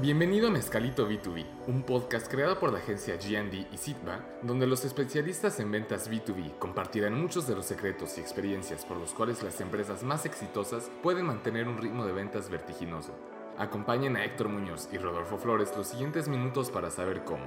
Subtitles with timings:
[0.00, 4.86] Bienvenido a Mezcalito B2B, un podcast creado por la agencia GD y Sitba, donde los
[4.86, 9.60] especialistas en ventas B2B compartirán muchos de los secretos y experiencias por los cuales las
[9.60, 13.12] empresas más exitosas pueden mantener un ritmo de ventas vertiginoso.
[13.58, 17.44] Acompañen a Héctor Muñoz y Rodolfo Flores los siguientes minutos para saber cómo.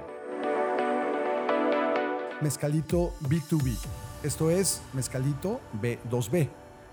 [2.40, 3.76] Mezcalito B2B.
[4.22, 6.48] Esto es Mezcalito B2B.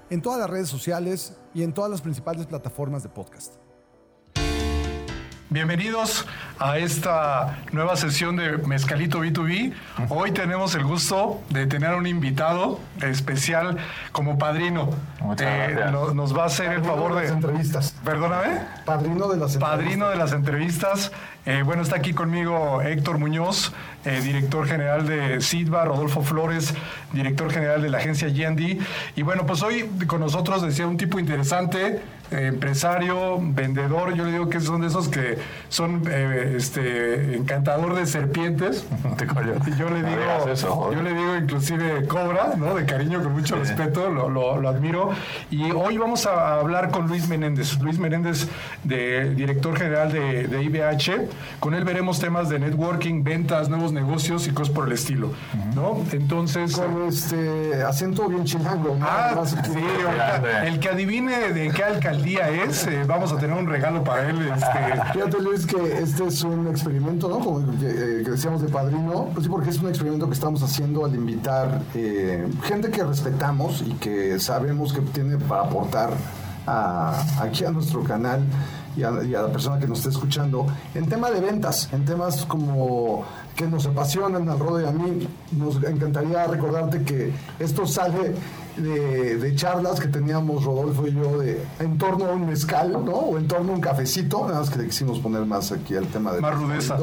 [0.10, 3.61] En todas las redes sociales y en todas las principales plataformas de podcast.
[5.56, 6.26] Bienvenidos
[6.60, 9.74] a esta nueva sesión de Mezcalito B2B.
[10.08, 13.76] Hoy tenemos el gusto de tener a un invitado especial
[14.14, 14.92] como padrino.
[15.20, 15.92] Muchas Eh, gracias.
[15.92, 17.30] no- nos va a hacer el favor las de...
[17.34, 17.94] entrevistas.
[18.06, 18.62] Perdóname.
[18.86, 21.12] Padrino de las Padrino de las entrevistas.
[21.46, 23.74] Eh, bueno, está aquí conmigo Héctor Muñoz,
[24.06, 26.74] eh, director general de SIDBA, Rodolfo Flores,
[27.14, 28.80] director general de la agencia GND.
[29.16, 32.00] Y bueno, pues hoy con nosotros decía un tipo interesante,
[32.30, 34.14] eh, empresario, vendedor.
[34.14, 35.38] Yo le digo que son de esos que
[35.70, 36.04] son
[36.56, 38.86] este, encantador de serpientes.
[39.68, 42.76] Y yo le digo, eso, yo le digo inclusive cobra, ¿no?
[42.76, 45.10] De cariño, con mucho respeto, lo, lo- lo admiro.
[45.50, 47.80] Y hoy vamos a hablar con Luis Menéndez.
[47.82, 48.48] Luis Menéndez,
[48.84, 51.31] de, director general de, de IBH.
[51.60, 55.30] Con él veremos temas de networking, ventas, nuevos negocios y cosas por el estilo,
[55.76, 55.98] ¿no?
[56.12, 56.76] Entonces...
[56.76, 58.96] Con este acento bien chilango.
[59.00, 59.06] ¿no?
[59.08, 59.58] Ah, Más sí,
[60.06, 64.30] ahorita, el que adivine de qué alcaldía es, eh, vamos a tener un regalo para
[64.30, 64.38] él.
[64.54, 67.40] Este, Fíjate, Luis, que este es un experimento, ¿no?
[67.40, 69.30] Como que, eh, que decíamos de padrino.
[69.34, 73.82] Pues sí, porque es un experimento que estamos haciendo al invitar eh, gente que respetamos
[73.86, 76.12] y que sabemos que tiene para aportar
[76.68, 78.42] a- aquí a nuestro canal
[78.96, 82.06] y a, y a la persona que nos esté escuchando en tema de ventas, en
[82.06, 83.26] temas como
[83.56, 85.28] que nos apasionan al Rodo y a mí.
[85.52, 88.34] Nos encantaría recordarte que esto sale
[88.78, 93.12] de, de charlas que teníamos Rodolfo y yo de en torno a un mezcal, ¿no?
[93.12, 96.08] O en torno a un cafecito, nada más que le quisimos poner más aquí al
[96.08, 96.98] tema de Más rudeza.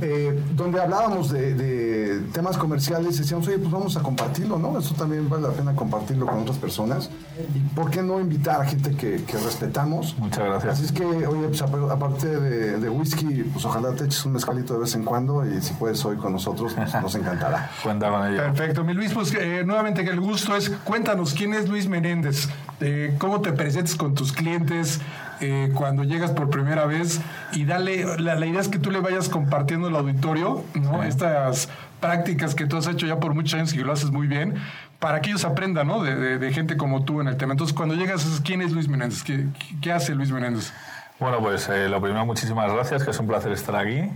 [0.00, 4.78] Eh, donde hablábamos de, de temas comerciales decíamos, oye, pues vamos a compartirlo, ¿no?
[4.78, 7.10] Eso también vale la pena compartirlo con otras personas.
[7.54, 10.16] ¿Y por qué no invitar a gente que, que respetamos?
[10.18, 10.72] Muchas gracias.
[10.74, 14.32] Así es que, oye, pues ap- aparte de, de whisky, pues ojalá te eches un
[14.32, 17.70] mezcalito de vez en cuando y si puedes hoy con nosotros, pues nos encantará.
[17.82, 18.38] Cuenta con ello.
[18.42, 22.48] Perfecto, mi Luis, pues eh, nuevamente que el gusto es, cuéntanos, ¿quién es Luis Menéndez?
[22.80, 25.00] Eh, ¿Cómo te presentes con tus clientes
[25.40, 27.20] eh, cuando llegas por primera vez?
[27.52, 31.02] Y dale, la, la idea es que tú le vayas compartiendo al auditorio, ¿no?
[31.02, 31.68] Estas
[32.00, 34.54] prácticas que tú has hecho ya por muchos años y que lo haces muy bien,
[34.98, 36.02] para que ellos aprendan, ¿no?
[36.02, 37.52] De, de- de gente como tú en el tema.
[37.52, 39.22] Entonces, cuando llegas, ¿quién es Luis Menéndez?
[39.22, 39.46] ¿Qué,
[39.82, 40.72] qué hace Luis Menéndez?
[41.18, 44.10] Bueno, pues eh, lo primero, muchísimas gracias, que es un placer estar aquí.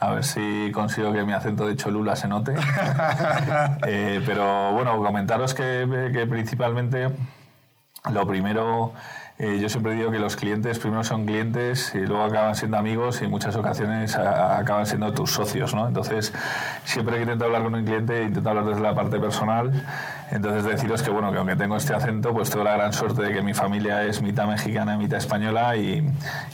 [0.00, 2.52] A ver si consigo que mi acento de Cholula se note.
[3.86, 7.08] Eh, pero bueno, comentaros que, que principalmente
[8.12, 8.92] lo primero,
[9.36, 13.20] eh, yo siempre digo que los clientes primero son clientes y luego acaban siendo amigos
[13.20, 15.88] y en muchas ocasiones acaban siendo tus socios, ¿no?
[15.88, 16.32] Entonces,
[16.84, 19.72] siempre que intento hablar con un cliente, intento hablar desde la parte personal.
[20.30, 23.32] Entonces, deciros que, bueno, que aunque tengo este acento, pues tengo la gran suerte de
[23.32, 26.04] que mi familia es mitad mexicana y mitad española y,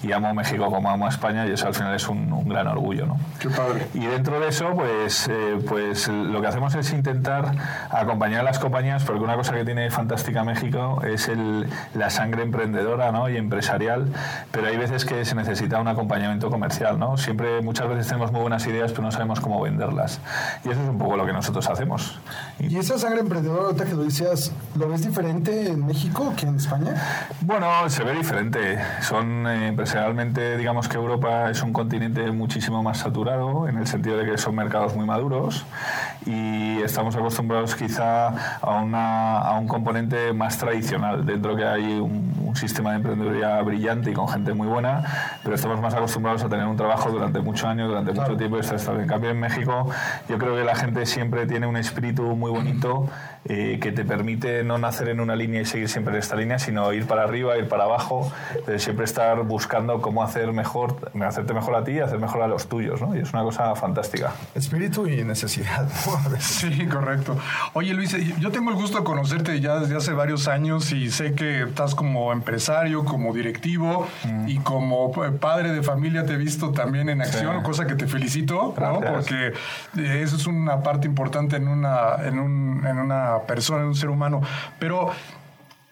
[0.03, 2.67] y amo México como amo a España y eso al final es un, un gran
[2.67, 3.17] orgullo, ¿no?
[3.39, 3.87] Qué padre.
[3.95, 7.53] Y dentro de eso, pues, eh, pues lo que hacemos es intentar
[7.91, 12.43] acompañar a las compañías, porque una cosa que tiene fantástica México es el, la sangre
[12.43, 13.29] emprendedora ¿no?
[13.29, 14.13] y empresarial,
[14.51, 16.99] pero hay veces que se necesita un acompañamiento comercial.
[16.99, 17.17] ¿no?
[17.17, 20.21] Siempre, muchas veces tenemos muy buenas ideas, pero no sabemos cómo venderlas.
[20.65, 22.19] Y eso es un poco lo que nosotros hacemos.
[22.59, 26.57] ¿Y esa sangre emprendedora, ahorita que lo decías, lo ves diferente en México que en
[26.57, 26.95] España?
[27.41, 28.79] Bueno, se ve diferente.
[29.03, 34.17] Son eh, empresarialmente, digamos que Europa es un continente muchísimo más saturado en el sentido
[34.17, 35.65] de que son mercados muy maduros
[36.27, 41.25] y estamos acostumbrados quizá a, una, a un componente más tradicional.
[41.25, 45.55] Dentro que hay un, un sistema de emprendeduría brillante y con gente muy buena, pero
[45.55, 48.77] estamos más acostumbrados a tener un trabajo durante muchos años, durante mucho tiempo y estar
[48.77, 49.03] estable.
[49.03, 49.89] En cambio, en México
[50.29, 53.09] yo creo que la gente siempre tiene un espíritu muy bonito
[53.45, 56.59] eh, que te permite no nacer en una línea y seguir siempre en esta línea,
[56.59, 58.33] sino ir para arriba, ir para abajo,
[58.67, 62.49] eh, siempre estar buscando cómo hacer mejor, hacerte mejor a ti y hacer mejor a
[62.49, 63.15] los tuyos, ¿no?
[63.15, 64.33] Y es una cosa fantástica.
[64.55, 65.89] Espíritu y necesidad.
[66.41, 67.37] Sí, correcto.
[67.75, 71.35] Oye, Luis, yo tengo el gusto de conocerte ya desde hace varios años y sé
[71.35, 74.07] que estás como empresario, como directivo
[74.47, 77.63] y como eh, padre de familia te he visto también en acción, Sí.
[77.63, 79.01] cosa que te felicito, ¿no?
[79.01, 79.53] Porque
[79.99, 83.95] eh, eso es una parte importante en una, en, un- en una persona, en un
[83.95, 84.41] ser humano.
[84.79, 85.11] Pero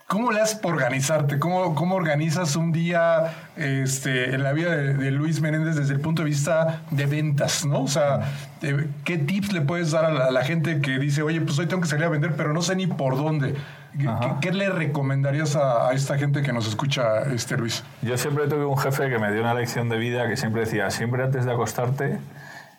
[0.09, 1.39] ¿Cómo le haces por organizarte?
[1.39, 6.01] ¿Cómo, cómo organizas un día este, en la vida de, de Luis Menéndez desde el
[6.01, 7.67] punto de vista de ventas?
[7.67, 7.83] ¿no?
[7.83, 8.21] O sea,
[8.63, 11.59] eh, ¿qué tips le puedes dar a la, a la gente que dice, oye, pues
[11.59, 13.55] hoy tengo que salir a vender, pero no sé ni por dónde?
[13.99, 14.09] ¿Qué,
[14.41, 17.85] qué le recomendarías a, a, esta gente que nos escucha, este Luis?
[18.01, 20.91] Yo siempre tuve un jefe que me dio una lección de vida que siempre decía,
[20.91, 22.19] siempre antes de acostarte,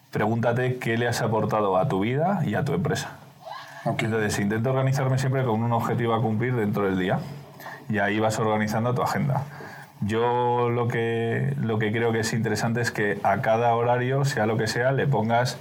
[0.10, 3.19] pregúntate qué le has aportado a tu vida y a tu empresa.
[3.98, 7.20] Entonces, intento organizarme siempre con un objetivo a cumplir dentro del día.
[7.90, 9.44] Y ahí vas organizando tu agenda.
[10.02, 14.46] Yo lo que, lo que creo que es interesante es que a cada horario, sea
[14.46, 15.58] lo que sea, le pongas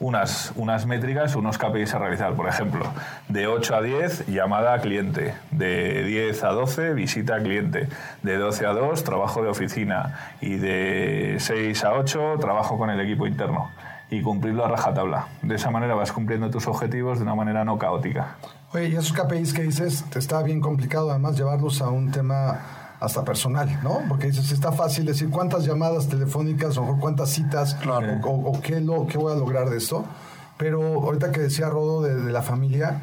[0.00, 2.34] unas, unas métricas, unos KPIs a realizar.
[2.34, 2.84] Por ejemplo,
[3.28, 5.34] de 8 a 10, llamada a cliente.
[5.50, 7.88] De 10 a 12, visita a cliente.
[8.22, 10.34] De 12 a 2, trabajo de oficina.
[10.40, 13.70] Y de 6 a 8, trabajo con el equipo interno.
[14.10, 15.28] Y cumplirlo a rajatabla.
[15.42, 18.36] De esa manera vas cumpliendo tus objetivos de una manera no caótica.
[18.72, 22.60] Oye, y esos KPIs que dices, te está bien complicado además llevarlos a un tema
[23.00, 24.02] hasta personal, ¿no?
[24.08, 27.76] Porque dices, está fácil decir cuántas llamadas telefónicas o cuántas citas
[28.24, 30.04] o, o, qué, lo, qué voy a lograr de esto.
[30.58, 33.00] Pero ahorita que decía Rodo de, de, la familia,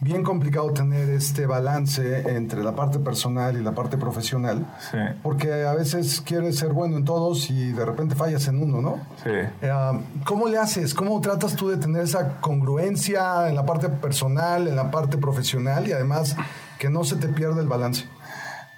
[0.00, 4.66] bien complicado tener este balance entre la parte personal y la parte profesional.
[4.90, 4.98] Sí.
[5.22, 8.96] Porque a veces quieres ser bueno en todos y de repente fallas en uno, ¿no?
[9.22, 9.30] Sí.
[9.30, 10.94] Eh, ¿Cómo le haces?
[10.94, 15.88] ¿Cómo tratas tú de tener esa congruencia en la parte personal, en la parte profesional
[15.88, 16.36] y además
[16.78, 18.06] que no se te pierda el balance?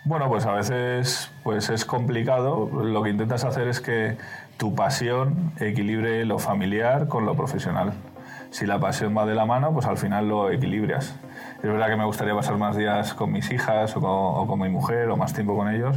[0.04, 2.70] Bueno, pues a veces pues es complicado.
[2.82, 4.16] Lo que intentas hacer es que
[4.56, 7.92] tu pasión equilibre lo familiar con lo profesional.
[8.50, 11.14] Si la pasión va de la mano, pues al final lo equilibras.
[11.62, 15.08] Es verdad que me gustaría pasar más días con mis hijas o con, mi mujer
[15.10, 15.96] o más tiempo con ellos,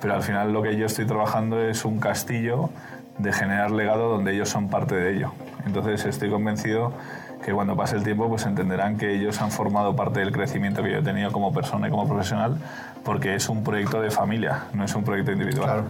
[0.00, 2.70] pero al final lo que yo estoy trabajando es un castillo
[3.18, 5.32] de generar legado donde ellos son parte de ello.
[5.66, 6.92] Entonces estoy convencido
[7.44, 10.92] que cuando pase el tiempo pues entenderán que ellos han formado parte del crecimiento que
[10.92, 12.56] yo he tenido como persona y como profesional
[13.04, 15.64] porque es un proyecto de familia, no es un proyecto individual.
[15.64, 15.84] Claro.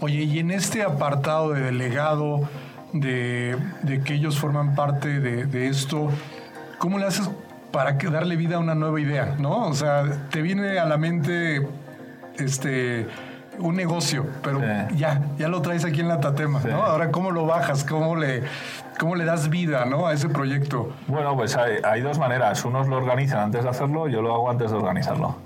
[0.00, 2.48] Oye, y en este apartado de delegado,
[2.92, 6.10] de, de que ellos forman parte de, de, esto,
[6.78, 7.30] ¿cómo le haces
[7.72, 9.36] para darle vida a una nueva idea?
[9.38, 9.66] ¿no?
[9.66, 11.66] O sea, te viene a la mente
[12.38, 13.06] este
[13.58, 14.96] un negocio, pero sí.
[14.96, 16.68] ya, ya lo traes aquí en la Tatema, sí.
[16.68, 16.84] ¿no?
[16.84, 17.84] Ahora, ¿cómo lo bajas?
[17.84, 18.44] ¿Cómo le,
[19.00, 20.06] cómo le das vida ¿no?
[20.06, 20.92] a ese proyecto?
[21.08, 22.64] Bueno, pues hay, hay dos maneras.
[22.64, 25.36] Unos lo organizan antes de hacerlo, yo lo hago antes de organizarlo.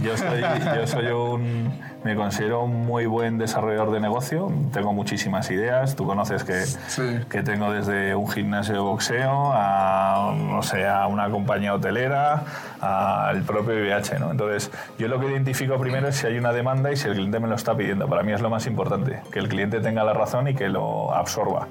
[0.00, 0.40] Yo soy,
[0.76, 1.72] yo soy un,
[2.04, 7.20] me considero un muy buen desarrollador de negocio, tengo muchísimas ideas, tú conoces que, sí.
[7.30, 12.44] que tengo desde un gimnasio de boxeo a, no sé, a una compañía hotelera,
[12.80, 14.30] al propio IBH, ¿no?
[14.30, 17.40] Entonces, yo lo que identifico primero es si hay una demanda y si el cliente
[17.40, 18.08] me lo está pidiendo.
[18.08, 21.14] Para mí es lo más importante, que el cliente tenga la razón y que lo
[21.14, 21.68] absorba.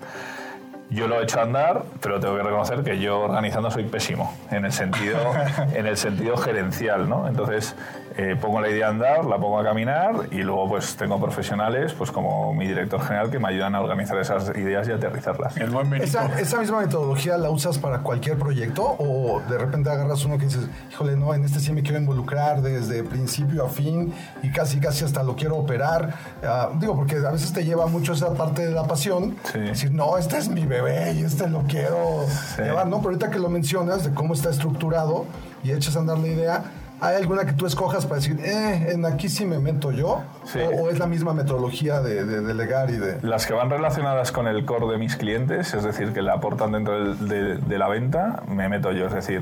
[0.93, 4.65] Yo lo he hecho andar, pero tengo que reconocer que yo organizando soy pésimo en
[4.65, 5.17] el sentido,
[5.73, 7.27] en el sentido gerencial, ¿no?
[7.27, 7.75] Entonces
[8.17, 11.93] eh, pongo la idea a andar, la pongo a caminar y luego pues tengo profesionales,
[11.93, 15.57] pues como mi director general, que me ayudan a organizar esas ideas y aterrizarlas.
[15.57, 20.23] El buen ¿Esa, ¿Esa, misma metodología la usas para cualquier proyecto o de repente agarras
[20.25, 24.13] uno que dices, híjole, no, en este sí me quiero involucrar desde principio a fin
[24.41, 26.13] y casi casi hasta lo quiero operar?
[26.43, 29.59] Uh, digo, porque a veces te lleva mucho esa parte de la pasión, Sí.
[29.59, 32.25] decir, no, este es mi bebé y este lo quiero
[32.55, 32.61] Sí.
[32.61, 32.97] llevar, ¿no?
[32.97, 35.25] Pero ahorita que lo mencionas de cómo está estructurado
[35.63, 36.63] y echas a andar la idea,
[37.01, 40.21] ¿hay alguna que tú escojas para decir, eh, en aquí sí me meto yo?
[40.45, 40.59] Sí.
[40.59, 43.19] O, o, es la misma metodología de, de, delegar y de...?
[43.21, 46.71] Las que van relacionadas con el core de mis clientes, es decir, que le aportan
[46.71, 49.07] dentro del, de, de, la venta, me meto yo.
[49.07, 49.41] Es decir,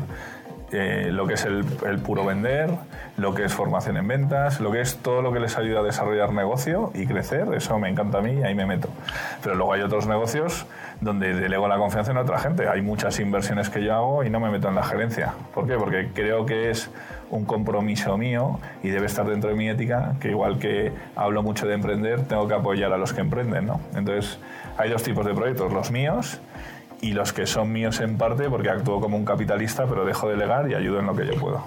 [0.71, 1.65] eh, lo que es el,
[1.99, 2.69] puro vender,
[3.17, 5.83] lo que es formación en ventas, lo que es todo lo que les ayuda a
[5.83, 8.87] desarrollar negocio y crecer, eso me encanta a mí y ahí me meto.
[9.43, 10.65] Pero luego hay otros negocios
[11.01, 12.69] donde delego la confianza en otra gente.
[12.69, 15.33] Hay muchas inversiones que yo hago y no me meto en la gerencia.
[15.53, 15.75] ¿Por qué?
[15.75, 16.89] Porque creo que es
[17.31, 21.65] un compromiso mío y debe estar dentro de mi ética, que igual que hablo mucho
[21.65, 23.81] de emprender, tengo que apoyar a los que emprenden, ¿no?
[23.95, 24.37] Entonces,
[24.77, 26.39] hay dos tipos de proyectos, los míos
[27.01, 30.33] y los que son míos en parte porque actúo como un capitalista, pero dejo de
[30.35, 31.63] delegar y ayudo en lo que yo puedo.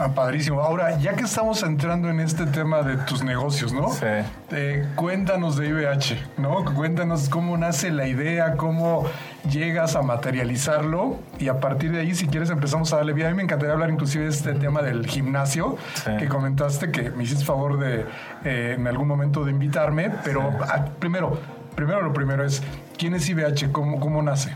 [0.00, 0.60] Ah, padrísimo.
[0.60, 3.90] Ahora, ya que estamos entrando en este tema de tus negocios, ¿no?
[3.90, 4.06] Sí.
[4.52, 6.64] Eh, cuéntanos de IBH, ¿no?
[6.76, 9.06] Cuéntanos cómo nace la idea, cómo
[9.50, 13.26] llegas a materializarlo y a partir de ahí, si quieres, empezamos a darle vida.
[13.26, 16.12] A mí me encantaría hablar inclusive de este tema del gimnasio Sí.
[16.16, 18.06] que comentaste, que me hiciste favor de
[18.44, 20.80] eh, en algún momento de invitarme, pero Sí.
[21.00, 21.36] primero,
[21.74, 22.62] primero lo primero es,
[22.98, 23.72] ¿quién es IBH?
[23.72, 24.50] ¿Cómo, cómo nace?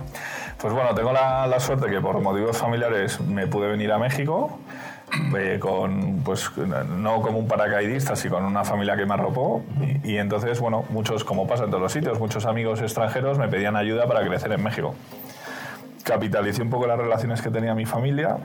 [0.58, 4.58] Pues bueno, tengo la, la, suerte que por motivos familiares me pude venir a México.
[5.37, 9.62] Eh, con, pues, no como un paracaidista, sino con una familia que me arropó.
[10.04, 13.46] Y, y, entonces, bueno, muchos, como pasa en todos los sitios, muchos amigos extranjeros me
[13.49, 14.94] pedían ayuda para crecer en México.
[16.02, 18.38] Capitalicé un poco las relaciones que tenía mi familia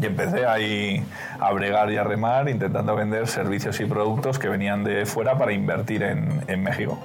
[0.00, 1.04] y empecé ahí
[1.38, 5.52] a bregar y a remar intentando vender servicios y productos que venían de fuera para
[5.52, 6.98] invertir en, en México.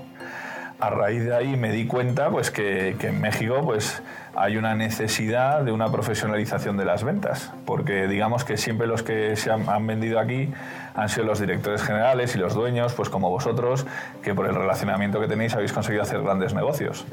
[0.79, 4.01] A raíz de ahí me di cuenta pues que, en México pues
[4.35, 9.35] hay una necesidad de una profesionalización de las ventas, porque digamos que siempre los que
[9.35, 10.53] se han, han, vendido aquí
[10.93, 13.87] han sido los directores generales y los dueños, pues como vosotros,
[14.21, 17.05] que por el relacionamiento que tenéis habéis conseguido hacer grandes negocios.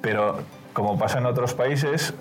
[0.00, 0.40] Pero
[0.72, 2.14] como pasa en otros países,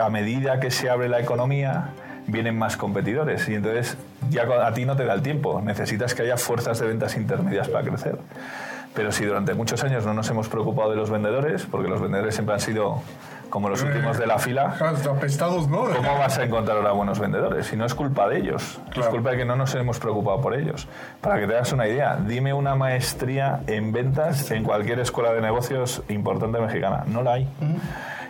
[0.00, 1.88] a medida que se abre la economía,
[2.28, 3.96] vienen más competidores y entonces
[4.30, 7.68] ya a ti no te da el tiempo, necesitas que haya fuerzas de ventas intermedias
[7.68, 8.18] para crecer.
[8.94, 12.34] Pero si durante muchos años no nos hemos preocupado de los vendedores, porque los vendedores
[12.34, 13.02] siempre han sido
[13.48, 14.74] como los últimos de la fila,
[15.10, 15.84] apestados, ¿no?
[15.84, 17.66] ¿cómo vas a encontrar ahora buenos vendedores?
[17.66, 20.54] Si no es culpa de ellos, es culpa de que no nos hemos preocupado por
[20.54, 20.88] ellos.
[21.20, 25.42] Para que te hagas una idea, dime una maestría en ventas en cualquier escuela de
[25.42, 27.04] negocios importante mexicana.
[27.06, 27.48] No la hay.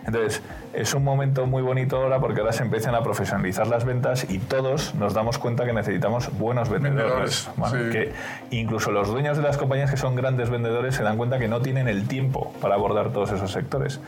[0.05, 0.41] Entonces,
[0.73, 4.39] es un momento muy bonito ahora porque ahora se empiezan a profesionalizar las ventas y
[4.39, 7.49] todos nos damos cuenta que necesitamos buenos vendedores.
[7.91, 8.11] que
[8.51, 11.61] incluso los dueños de las compañías que son grandes vendedores se dan cuenta que no
[11.61, 13.99] tienen el tiempo para abordar todos esos sectores.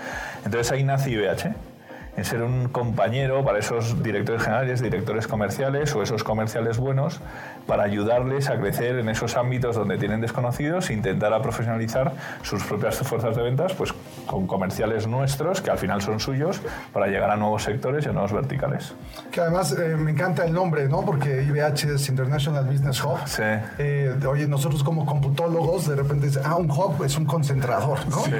[0.43, 1.74] Entonces ahí nace IBH
[2.17, 7.19] en ser un compañero para esos directores generales, directores comerciales o esos comerciales buenos
[7.67, 12.63] para ayudarles a crecer en esos ámbitos donde tienen desconocidos e intentar a profesionalizar sus
[12.63, 13.93] propias fuerzas de ventas pues
[14.27, 16.61] con comerciales nuestros que al final son suyos
[16.93, 18.93] para llegar a nuevos sectores y a nuevos verticales.
[19.31, 21.01] Que además eh, me encanta el nombre, ¿no?
[21.01, 23.17] Porque IBH es International Business Hub.
[23.25, 23.43] Sí.
[23.77, 28.23] Eh, oye, nosotros como computólogos de repente dicen, ah, un hub es un concentrador, ¿no?
[28.23, 28.31] Sí,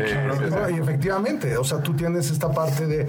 [0.74, 3.08] Y efectivamente, o sea, tú tienes esta parte de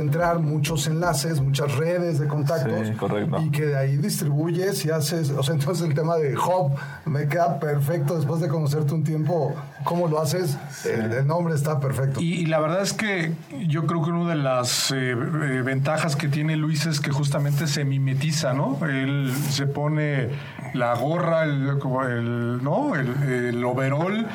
[0.00, 2.88] concentrar muchos enlaces, muchas redes de contactos.
[2.88, 3.38] Sí, correcto.
[3.42, 7.28] Y que de ahí distribuyes y haces, o sea, entonces el tema de hub me
[7.28, 9.54] queda perfecto después de conocerte un tiempo,
[9.84, 12.18] cómo lo haces, el, nombre está perfecto.
[12.20, 13.32] Y, la verdad es que
[13.68, 15.14] yo creo que una de las eh, eh,
[15.62, 18.78] ventajas que tiene Luis es que justamente se mimetiza, ¿no?
[18.86, 20.30] Él se pone
[20.72, 22.94] la gorra, el, ¿no?
[22.96, 24.26] el, overall,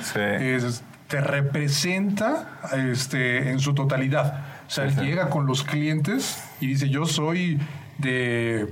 [1.07, 4.44] te representa este, en su totalidad.
[4.67, 7.59] O sea, él llega con los clientes y dice, yo soy
[7.97, 8.67] de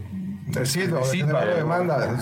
[0.48, 2.18] de de demanda.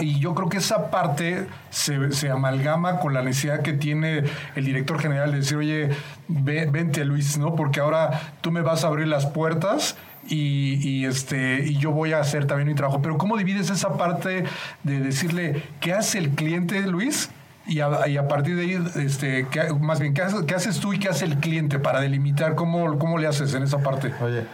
[0.00, 4.24] Y, yo creo que esa parte se, se, amalgama con la necesidad que tiene
[4.54, 5.90] el director general de decir, oye,
[6.28, 7.54] vente Luis, ¿no?
[7.54, 9.96] Porque ahora tú me vas a abrir las puertas
[10.28, 13.00] y, este, y yo voy a hacer también mi trabajo.
[13.00, 14.44] Pero ¿cómo divides esa parte
[14.82, 17.30] de decirle qué hace el cliente, Luis?
[17.68, 20.78] Y a, y a, partir de ahí, este, ¿qué, más bien, ¿qué haces, ¿qué haces,
[20.78, 22.54] tú y qué hace el cliente para delimitar?
[22.54, 24.14] ¿Cómo, ¿Cómo le haces en esa parte?
[24.20, 24.46] Oye,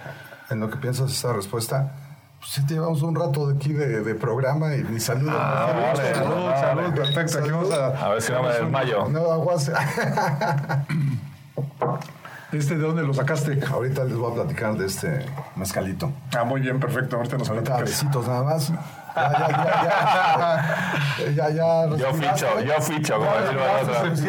[0.49, 1.93] en lo que piensas esa respuesta,
[2.39, 5.31] pues sí, llevamos un rato de aquí de, de programa y mi saludo.
[5.35, 7.39] Ah, salud, salud, perfecto.
[7.39, 9.09] Aquí vamos a, a ver si no me desmayo.
[9.09, 9.71] No, aguas.
[12.53, 13.59] ¿Este de dónde lo sacaste?
[13.71, 15.25] Ahorita les voy a platicar de este
[15.57, 16.13] mezcalito.
[16.37, 17.17] Ah, muy bien, perfecto.
[17.17, 18.73] Ahorita nos Ahorita besitos nada más.
[19.15, 21.49] Ya, ya, ya, ya.
[21.49, 24.17] ya, ya yo ficho, yo ficho, como decirlo la otra.
[24.17, 24.23] Sí,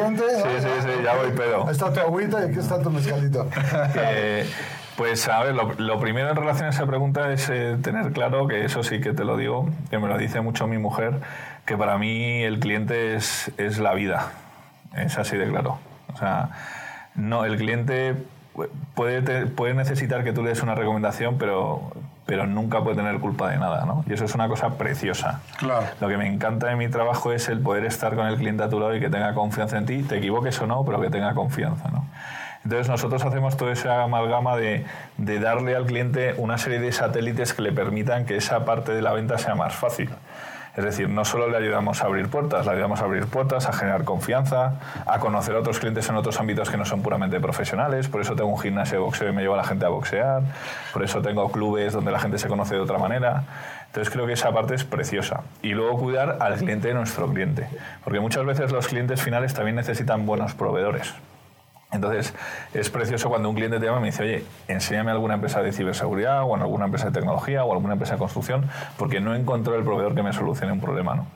[0.62, 1.66] sí, sí, ya voy pedo.
[1.66, 3.48] Ahí está tu agüita y aquí está tu mezcalito.
[3.96, 4.50] Eh,
[4.98, 8.66] pues a ver, lo, primero en relación a esa pregunta es eh, tener claro que
[8.66, 11.20] eso sí que te lo digo, que me lo dice mucho mi mujer,
[11.66, 14.32] que para mí el cliente es, es la vida.
[14.96, 15.80] Es así de claro.
[16.14, 16.50] O sea,
[17.16, 18.16] no, el cliente
[18.94, 21.92] puede, puede necesitar que tú le des una recomendación, pero,
[22.34, 24.04] pero nunca puede tener culpa de nada, ¿no?
[24.08, 25.42] Y eso es una cosa preciosa.
[25.60, 25.86] Claro.
[26.02, 28.70] Lo que me encanta de mi trabajo es el poder estar con el cliente a
[28.70, 31.36] tu lado y que tenga confianza en ti, te equivoques o no, pero que tenga
[31.36, 32.08] confianza, ¿no?
[32.64, 34.84] Entonces nosotros hacemos toda esa amalgama de,
[35.18, 39.04] de darle al cliente una serie de satélites que le permitan que esa parte de
[39.04, 40.10] la venta sea más fácil.
[40.76, 43.74] Es decir, no solo le ayudamos a abrir puertas, le ayudamos a abrir puertas, a
[43.74, 44.74] generar confianza,
[45.06, 48.08] a conocer a otros clientes en otros ámbitos que no son puramente profesionales.
[48.08, 50.42] Por eso tengo un gimnasio de boxeo y me llevo a la gente a boxear.
[50.92, 53.44] Por eso tengo clubes donde la gente se conoce de otra manera.
[53.86, 55.42] Entonces creo que esa parte es preciosa.
[55.62, 57.68] Y luego cuidar al cliente de nuestro cliente.
[58.04, 61.14] Porque muchas veces los clientes finales también necesitan buenos proveedores.
[61.94, 62.34] Entonces,
[62.74, 65.72] es precioso cuando un cliente te llama y me dice, oye, enséñame alguna empresa de
[65.72, 68.66] ciberseguridad o en alguna empresa de tecnología o alguna empresa de construcción,
[68.98, 71.28] porque no encontró el proveedor que me solucione un problema, ¿no?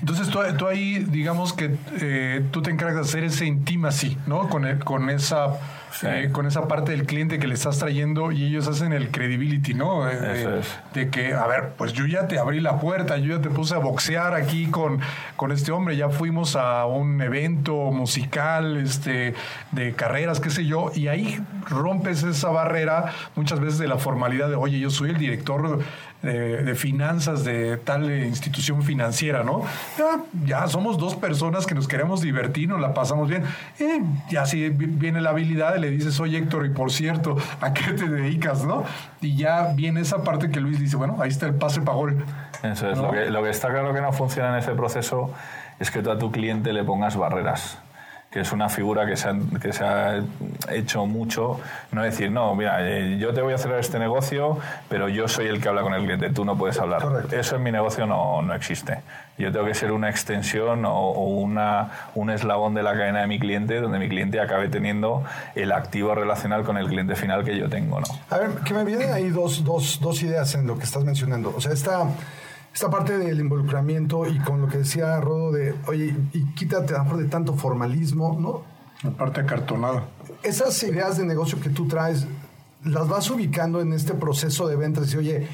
[0.00, 4.48] Entonces, tú, ahí, digamos que eh, tú te encargas de hacer ese intimacy, ¿no?
[4.48, 5.58] Con, con esa
[6.02, 9.74] eh, con esa parte del cliente que le estás trayendo y ellos hacen el credibility,
[9.74, 10.08] ¿no?
[10.08, 10.60] Eh,
[10.94, 13.74] de, que, a ver, pues yo ya te abrí la puerta, yo ya te puse
[13.74, 15.00] a boxear aquí con,
[15.36, 19.34] con este hombre, ya fuimos a un evento musical, este,
[19.72, 24.48] de carreras, qué sé yo, y ahí rompes esa barrera muchas veces de la formalidad
[24.48, 25.80] de, oye, yo soy el director
[26.22, 29.62] de, finanzas de tal institución financiera, ¿no?
[30.44, 33.44] Ya, somos dos personas que nos queremos divertir, nos la pasamos bien.
[33.78, 37.72] Eh, ya si viene la habilidad y le dices, oye Héctor, y por cierto, ¿a
[37.72, 38.84] qué te dedicas, no?
[39.20, 42.24] Y ya viene esa parte que Luis dice, bueno, ahí está el pase para gol.
[42.62, 45.32] Eso es, lo, que, lo que está claro que no funciona en ese proceso
[45.78, 47.78] es que tú a tu cliente le pongas barreras.
[48.30, 50.22] Que es una figura que se, ha, que se ha
[50.70, 51.60] hecho mucho,
[51.92, 54.58] no decir, no, mira, eh, yo te voy a hacer este negocio,
[54.88, 57.02] pero yo soy el que habla con el cliente, tú no puedes hablar.
[57.32, 59.00] Eso en mi negocio no, no, existe.
[59.38, 63.38] Yo tengo que ser una extensión o, una, un eslabón de la cadena de mi
[63.38, 67.70] cliente, donde mi cliente acabe teniendo el activo relacional con el cliente final que yo
[67.70, 68.00] tengo.
[68.00, 68.06] ¿no?
[68.28, 71.54] A ver, que me vienen ahí dos, dos, dos ideas en lo que estás mencionando.
[71.56, 72.04] O sea, esta
[72.78, 77.24] esta parte del involucramiento y con lo que decía Rodo de, oye, y quítate de
[77.24, 78.62] tanto formalismo, ¿no?
[79.02, 80.04] La parte acartonada.
[80.44, 82.24] Esas ideas de negocio que tú traes,
[82.84, 85.48] las vas ubicando en este proceso de ventas y oye,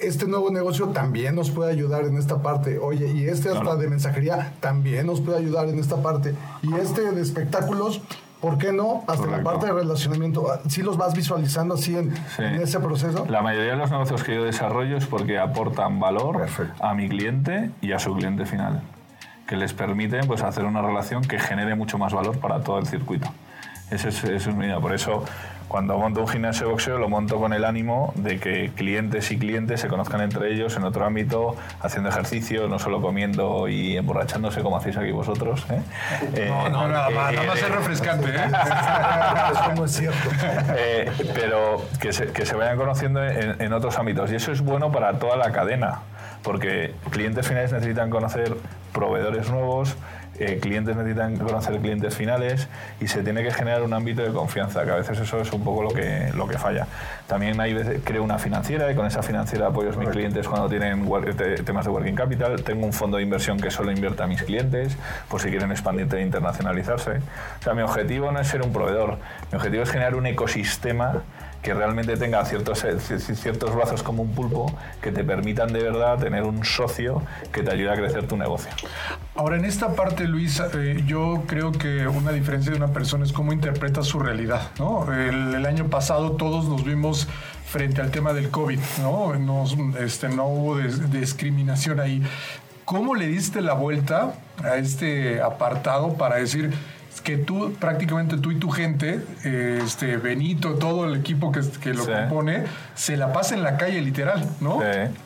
[0.00, 2.80] este nuevo negocio también nos puede ayudar en esta parte.
[2.80, 6.34] Oye, y este hasta de mensajería también nos puede ayudar en esta parte.
[6.62, 8.02] Y este de espectáculos
[8.44, 9.04] ¿Por qué no?
[9.06, 10.46] Hasta la parte de relacionamiento.
[10.68, 12.12] ¿Sí los vas visualizando así en,
[12.60, 13.24] ese proceso?
[13.26, 16.46] La mayoría de los negocios que yo desarrollo es porque aportan valor
[16.78, 18.82] a mi cliente y a su cliente final,
[19.46, 22.86] que les permiten pues, hacer una relación que genere mucho más valor para todo el
[22.86, 23.28] circuito.
[23.90, 24.78] Ese es, ese es mi idea.
[24.78, 25.24] Por eso
[25.68, 29.38] cuando monto un gimnasio de boxeo lo monto con el ánimo de que clientes y
[29.38, 34.62] clientes se conozcan entre ellos en otro ámbito, haciendo ejercicio, no solo comiendo y emborrachándose
[34.62, 35.66] como hacéis aquí vosotros.
[35.70, 35.80] ¿eh?
[36.36, 38.28] eh no, no, nada, más, nada más es refrescante.
[38.28, 38.44] ¿eh?
[40.76, 44.30] Eh, pero que se, que se, vayan conociendo en, en otros ámbitos.
[44.32, 46.00] Y eso es bueno para toda la cadena,
[46.42, 48.56] porque clientes finales necesitan conocer
[48.92, 49.96] proveedores nuevos,
[50.38, 52.68] eh, clientes necesitan conocer clientes finales
[53.00, 55.62] y se tiene que generar un ámbito de confianza, que a veces eso es un
[55.62, 56.86] poco lo que, lo que falla.
[57.26, 60.68] También hay veces creo una financiera y con esa financiera apoyo a mis clientes cuando
[60.68, 61.08] tienen
[61.64, 62.62] temas de working capital.
[62.62, 64.96] Tengo un fondo de inversión que solo invierta a mis clientes
[65.28, 67.10] por si quieren expandirse e internacionalizarse.
[67.60, 69.18] O sea, mi objetivo no es ser un proveedor,
[69.52, 71.22] mi objetivo es generar un ecosistema
[71.64, 76.18] que realmente tenga ciertos, eh, ciertos brazos como un pulpo que te permitan de verdad
[76.18, 78.70] tener un socio que te ayude a crecer tu negocio.
[79.34, 83.32] Ahora, en esta parte, Luis, eh, yo creo que una diferencia de una persona es
[83.32, 84.72] cómo interpreta su realidad.
[84.78, 85.10] ¿no?
[85.10, 87.26] El, año pasado todos nos vimos
[87.66, 89.32] frente al tema del COVID, ¿no?
[89.98, 92.22] este, no hubo discriminación ahí.
[92.84, 96.74] ¿Cómo le diste la vuelta a este apartado para decir,
[97.24, 102.04] que tú, prácticamente tú y tu gente, este Benito, todo el equipo que, que lo
[102.04, 104.80] compone, se la pasa en la calle literal, ¿no?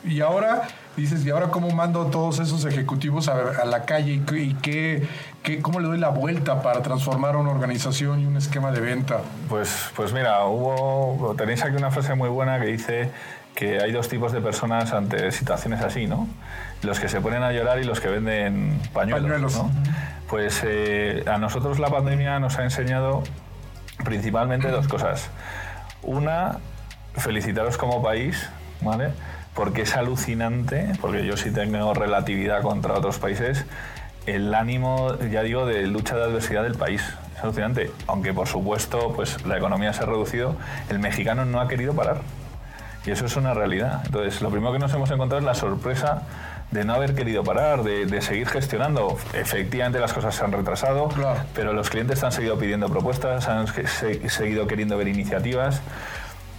[0.05, 0.63] Y ahora
[0.95, 5.07] dices, ¿y ahora cómo mando a todos esos ejecutivos a, la calle y, qué,
[5.43, 9.19] qué, cómo le doy la vuelta para transformar una organización y un esquema de venta?
[9.49, 13.11] Pues, pues mira, hubo, tenéis aquí una frase muy buena que dice
[13.55, 16.27] que hay dos tipos de personas ante situaciones así, ¿no?
[16.81, 19.55] Los que se ponen a llorar y los que venden pañuelos.
[19.57, 19.69] ¿no?
[20.29, 23.23] Pues eh, a nosotros la pandemia nos ha enseñado
[24.03, 25.29] principalmente dos cosas.
[26.03, 26.59] Una,
[27.15, 28.47] felicitaros como país,
[28.81, 29.09] ¿vale?
[29.55, 33.65] Porque es alucinante, porque yo sí tengo relatividad contra otros países,
[34.27, 37.01] el ánimo, ya digo, de lucha de adversidad del país.
[37.35, 37.91] Es alucinante.
[38.05, 40.55] Aunque por supuesto, pues la economía se ha reducido,
[40.89, 42.21] el mexicano no ha querido parar.
[43.03, 44.03] Y eso es una realidad.
[44.05, 46.21] Entonces, lo primero que nos hemos encontrado es la sorpresa
[46.71, 49.17] de no haber querido parar, de, seguir gestionando.
[49.33, 51.09] Efectivamente las cosas se han retrasado,
[51.53, 55.81] pero los clientes han seguido pidiendo propuestas, han seguido queriendo ver iniciativas.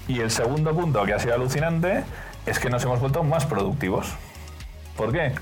[0.09, 2.03] Y el segundo punto que ha sido alucinante
[2.47, 4.15] es que nos hemos vuelto más productivos.
[4.97, 5.33] ¿Por qué?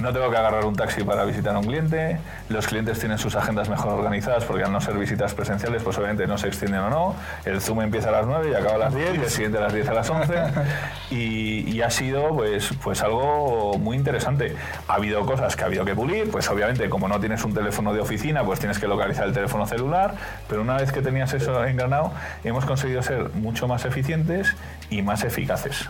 [0.00, 2.18] No tengo que agarrar un taxi para visitar a un cliente.
[2.48, 6.26] Los clientes tienen sus agendas mejor organizadas porque al no ser visitas presenciales, pues obviamente
[6.26, 7.14] no se extienden o no.
[7.44, 9.62] El Zoom empieza a las 9 y acaba a las 10 y el siguiente a
[9.62, 10.34] las 10 a las 11.
[11.10, 14.54] Y, ha sido pues, pues algo muy interesante.
[14.86, 17.94] Ha habido cosas que ha habido que pulir, pues obviamente como no tienes un teléfono
[17.94, 20.14] de oficina, pues tienes que localizar el teléfono celular,
[20.46, 22.12] pero una vez que tenías eso engranado,
[22.44, 24.54] hemos conseguido ser mucho más eficientes
[24.90, 25.88] y más eficaces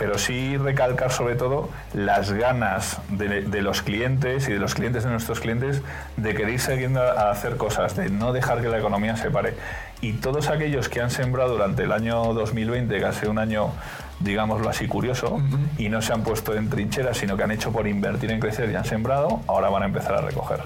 [0.00, 5.10] pero sí recalcar sobre todo las ganas de, los clientes y de los clientes de
[5.10, 5.82] nuestros clientes
[6.16, 9.56] de querer seguir a hacer cosas, de no dejar que la economía se pare.
[10.00, 13.72] Y todos aquellos que han sembrado durante el año 2020, que ha sido un año,
[14.20, 15.38] digámoslo así, curioso,
[15.76, 18.70] y no se han puesto en trincheras, sino que han hecho por invertir en crecer
[18.70, 20.62] y han sembrado, ahora van a empezar a recoger.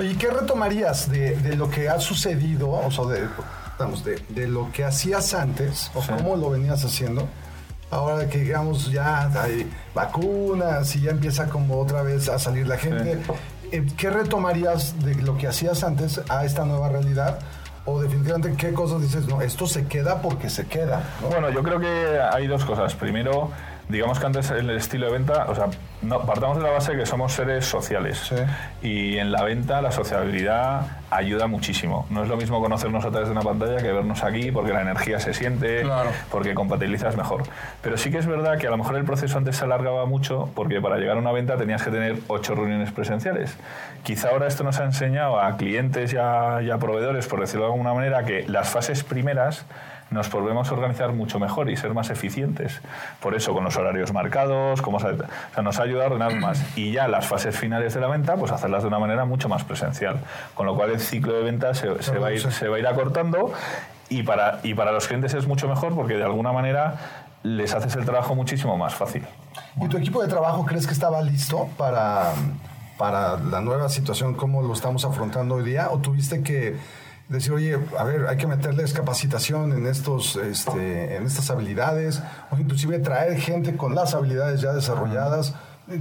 [0.00, 3.28] ¿Y qué retomarías de, lo que ha sucedido, o sea, de,
[4.04, 7.28] de, lo que hacías antes, o cómo lo venías haciendo?
[7.92, 12.78] ahora que digamos ya hay vacunas y ya empieza como otra vez a salir la
[12.78, 13.18] gente,
[13.70, 17.38] eh, ¿qué retomarías de lo que hacías antes a esta nueva realidad?
[17.84, 19.26] O definitivamente, ¿qué cosas dices?
[19.26, 21.02] No, esto se queda porque se queda.
[21.28, 22.94] Bueno, yo creo que hay dos cosas.
[22.94, 23.50] Primero,
[23.88, 25.66] digamos que antes el estilo de venta, o sea,
[26.02, 28.32] no, partamos de la base que somos seres sociales.
[28.82, 32.06] Y en la venta la sociabilidad ayuda muchísimo.
[32.10, 34.82] No es lo mismo conocernos a través de una pantalla que vernos aquí porque la
[34.82, 35.84] energía se siente,
[36.30, 37.42] porque compatibilizas mejor.
[37.82, 40.50] Pero sí que es verdad que a lo mejor el proceso antes se alargaba mucho
[40.54, 43.56] porque para llegar a una venta tenías que tener ocho reuniones presenciales.
[44.02, 47.94] Quizá ahora esto nos ha enseñado a clientes y a proveedores, por decirlo de alguna
[47.94, 49.66] manera, que las fases primeras
[50.12, 52.80] nos volvemos a organizar mucho mejor y ser más eficientes.
[53.20, 56.62] Por eso, con los horarios marcados, como, o sea, nos ha ayudado a ordenar más.
[56.76, 59.64] Y ya las fases finales de la venta, pues hacerlas de una manera mucho más
[59.64, 60.20] presencial.
[60.54, 62.86] Con lo cual el ciclo de venta se, va, a ir, se va a ir
[62.86, 63.52] acortando
[64.08, 66.94] y para, y para los clientes es mucho mejor porque de alguna manera
[67.42, 69.24] les haces el trabajo muchísimo más fácil.
[69.80, 72.32] ¿Y tu equipo de trabajo crees que estaba listo para,
[72.98, 75.88] para la nueva situación, como lo estamos afrontando hoy día?
[75.90, 76.76] ¿O tuviste que
[77.32, 82.58] decir, oye, a ver, hay que meterles capacitación en, estos, este, en estas habilidades, o
[82.58, 85.54] inclusive traer gente con las habilidades ya desarrolladas.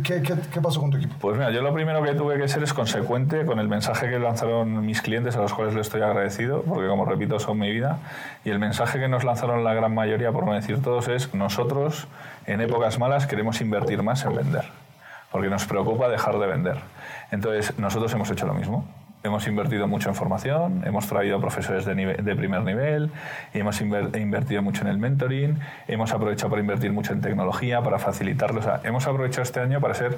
[0.03, 1.15] ¿Qué, qué, pasó con tu equipo?
[1.19, 4.19] Pues mira, yo lo primero que tuve que ser es consecuente con el mensaje que
[4.19, 7.97] lanzaron mis clientes, a los cuales les estoy agradecido, porque como repito, son mi vida.
[8.45, 12.07] Y el mensaje que nos lanzaron la gran mayoría, por no decir todos, es nosotros
[12.45, 14.65] en épocas malas queremos invertir más en vender,
[15.31, 16.77] porque nos preocupa dejar de vender.
[17.31, 18.85] Entonces, nosotros hemos hecho lo mismo
[19.23, 23.11] hemos invertido mucho en formación, hemos traído profesores de, de primer nivel,
[23.53, 28.59] hemos invertido mucho en el mentoring, hemos aprovechado para invertir mucho en tecnología, para facilitarlo.
[28.59, 30.17] O sea, hemos aprovechado este año para ser,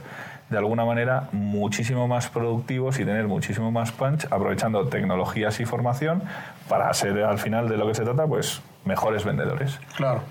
[0.49, 6.23] de alguna manera, muchísimo más productivos y tener muchísimo más punch, aprovechando tecnologías y formación
[6.69, 9.79] para ser, al final de lo que se trata, pues mejores vendedores.
[9.95, 10.21] Claro.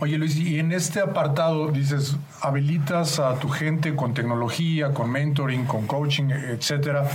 [0.00, 5.64] Oye Luis, y en este apartado dices, habilitas a tu gente con tecnología, con mentoring,
[5.64, 7.06] con coaching, etcétera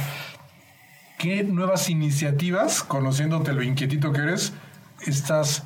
[1.19, 4.53] ¿Qué nuevas iniciativas, conociéndote lo inquietito que eres,
[5.05, 5.63] estás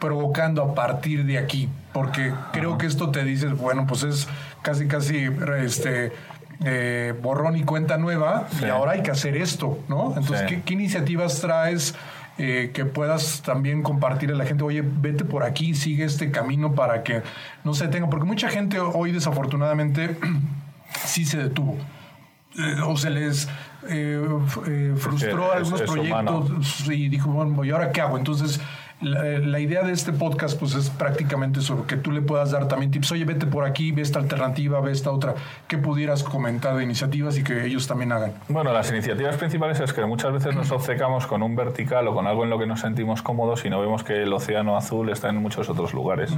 [0.00, 1.68] provocando a partir de aquí?
[1.92, 4.26] Porque creo que esto te dices, bueno, pues es
[4.62, 5.28] casi, casi
[5.60, 6.10] este,
[6.64, 10.12] eh, borrón y cuenta nueva, y ahora hay que hacer esto, ¿no?
[10.16, 11.94] Entonces, ¿qué, iniciativas traes?
[12.38, 16.74] Eh, que puedas también compartir a la gente, oye, vete por aquí, sigue este camino
[16.74, 17.22] para que
[17.62, 20.16] no se detenga, porque mucha gente hoy desafortunadamente
[21.04, 21.76] sí se detuvo.
[22.58, 23.48] Eh, o se les
[23.88, 24.22] eh,
[24.66, 28.18] eh, frustró algunos proyectos y dijo, bueno, ¿y ahora qué hago?
[28.18, 28.60] Entonces
[29.00, 32.90] la, idea de este podcast pues es prácticamente eso, que tú le puedas dar también
[32.90, 35.34] tips, oye, vete por aquí, ve esta alternativa, ve esta otra,
[35.68, 38.32] que pudieras comentar de iniciativas y que ellos también hagan.
[38.48, 42.26] Bueno, las iniciativas principales es que muchas veces nos obcecamos con un vertical o con
[42.26, 45.28] algo en lo que nos sentimos cómodos y no vemos que el océano azul está
[45.28, 46.32] en muchos otros lugares.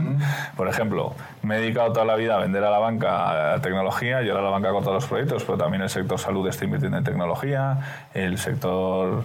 [0.56, 4.28] Por ejemplo, me he dedicado toda la vida a vender a la banca tecnología y
[4.28, 7.04] ahora la banca con todos los proyectos, pero también el sector salud está invirtiendo en
[7.04, 9.24] tecnología, el sector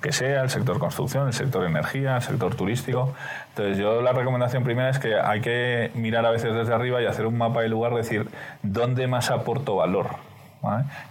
[0.00, 3.14] que sea, el sector construcción, el sector energía, el sector turístico.
[3.50, 7.06] Entonces yo la recomendación primera es que hay que mirar a veces desde arriba y
[7.06, 8.28] hacer un mapa del lugar, decir
[8.62, 10.06] dónde más aporto valor,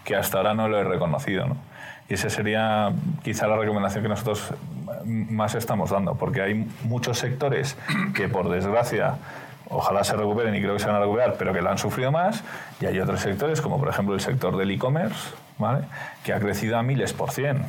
[0.03, 1.47] que hasta ahora no lo he reconocido.
[1.47, 1.57] ¿no?
[2.09, 2.91] Y esa sería
[3.23, 4.53] quizá la recomendación que nosotros
[5.05, 7.77] más estamos dando, porque hay muchos sectores
[8.13, 9.15] que por desgracia
[9.69, 12.11] ojalá se recuperen y creo que se van a recuperar, pero que lo han sufrido
[12.11, 12.43] más,
[12.79, 15.31] y hay otros sectores como por ejemplo el sector del e-commerce,
[16.23, 17.65] que ha crecido a miles por cien.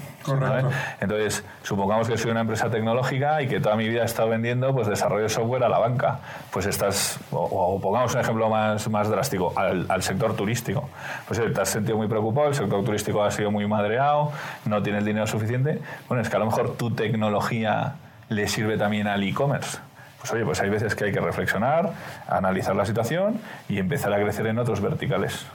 [1.01, 4.73] Entonces, supongamos que soy una empresa tecnológica y que toda mi vida he estado vendiendo
[4.73, 6.19] pues, desarrollo de software a la banca.
[6.51, 10.89] Pues estás, o, pongamos un ejemplo más, más drástico, al, sector turístico.
[11.29, 14.33] Pues te has sentido muy preocupado, el sector turístico ha sido muy madreado,
[14.65, 15.81] no tiene el dinero suficiente.
[16.09, 17.95] Bueno, es que a lo mejor tu tecnología
[18.29, 19.79] le sirve también al e-commerce.
[20.19, 21.93] Pues oye, pues hay veces que hay que reflexionar,
[22.27, 25.47] analizar la situación y empezar a crecer en otros verticales.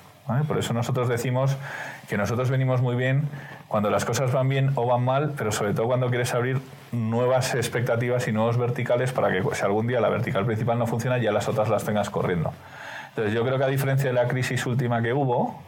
[0.48, 1.58] Por eso nosotros decimos
[2.08, 3.30] que nosotros venimos muy bien
[3.68, 7.56] cuando las cosas van bien o van mal, pero sobre todo cuando quieres abrir nuevas
[7.56, 11.32] expectativas y nuevos verticales para que si algún día la vertical principal no funciona, ya
[11.32, 12.54] las otras las tengas corriendo.
[13.10, 15.62] Entonces yo creo que a diferencia de la crisis última que hubo,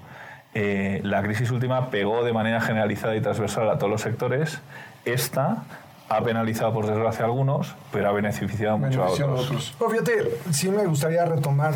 [0.53, 4.61] eh, la crisis última pegó de manera generalizada y transversal a todos los sectores.
[5.03, 5.63] Esta
[6.09, 9.75] ha penalizado por desgracia a algunos, pero ha beneficiado mucho a otros.
[9.89, 11.73] fíjate, sí me gustaría retomar,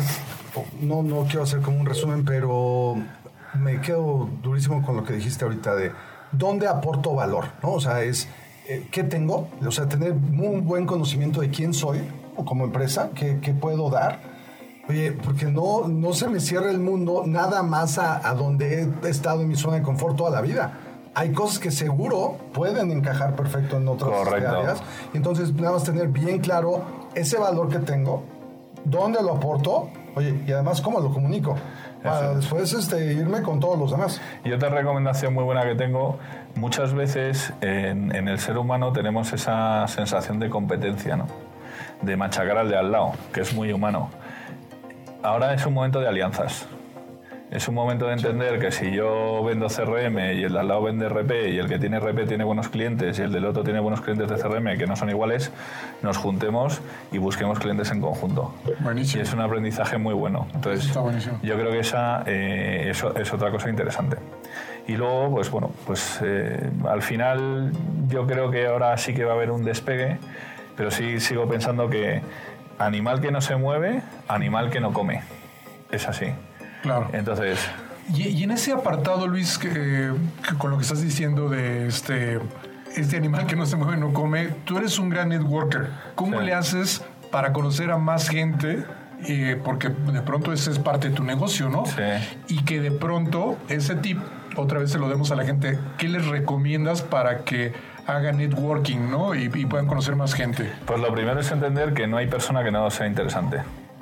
[0.80, 2.96] no, no quiero hacer como un resumen, pero
[3.54, 5.92] me quedo durísimo con lo que dijiste ahorita de
[6.32, 7.72] dónde aporto valor, ¿no?
[7.72, 8.28] O sea, es
[8.68, 12.00] eh, qué tengo, o sea, tener un buen conocimiento de quién soy
[12.36, 14.20] o como empresa, qué, qué puedo dar.
[14.88, 19.08] Oye, porque no, no se me cierra el mundo nada más a, a donde he
[19.08, 20.78] estado en mi zona de confort toda la vida
[21.18, 24.80] hay cosas que seguro pueden encajar perfecto en otras áreas.
[25.14, 28.22] Entonces, nada más tener bien claro ese valor que tengo,
[28.84, 31.56] dónde lo aporto, oye, y además cómo lo comunico.
[32.02, 34.20] Para después este, irme con todos los demás.
[34.44, 36.18] Y otra recomendación muy buena que tengo,
[36.54, 41.26] muchas veces en, en el ser humano tenemos esa sensación de competencia, ¿no?
[42.02, 44.10] de machacar al de al lado, que es muy humano.
[45.22, 46.68] Ahora es un momento de alianzas
[47.50, 50.82] Es un momento de entender que si yo vendo CRM y el de al lado
[50.82, 53.80] vende RP y el que tiene RP tiene buenos clientes y el del otro tiene
[53.80, 55.50] buenos clientes de CRM que no son iguales,
[56.02, 58.54] nos juntemos y busquemos clientes en conjunto.
[58.80, 59.22] Buenísimo.
[59.22, 60.46] Y es un aprendizaje muy bueno.
[60.54, 60.92] Entonces,
[61.42, 64.18] yo creo que esa eh, eso es otra cosa interesante.
[64.86, 67.72] Y luego, pues bueno, pues eh, al final
[68.08, 70.18] yo creo que ahora sí que va a haber un despegue,
[70.76, 72.20] pero sí sigo pensando que
[72.78, 75.22] animal que no se mueve, animal que no come.
[75.90, 76.26] Es así.
[76.82, 77.08] Claro.
[77.12, 77.58] Entonces.
[78.14, 80.12] Y, en ese apartado, Luis, que,
[80.58, 82.40] con lo que estás diciendo de este,
[82.96, 85.90] este animal que no se mueve, no come, tú eres un gran networker.
[86.14, 88.84] ¿Cómo le haces para conocer a más gente?
[89.26, 91.84] Eh, porque de pronto ese es parte de tu negocio, ¿no?
[91.84, 92.02] Sí.
[92.48, 94.18] Y que de pronto ese tip,
[94.56, 97.72] otra vez se lo demos a la gente, ¿qué les recomiendas para que
[98.06, 99.34] hagan networking, ¿no?
[99.34, 100.72] Y, y puedan conocer más gente.
[100.86, 103.58] Pues lo primero es entender que no hay persona que no sea interesante.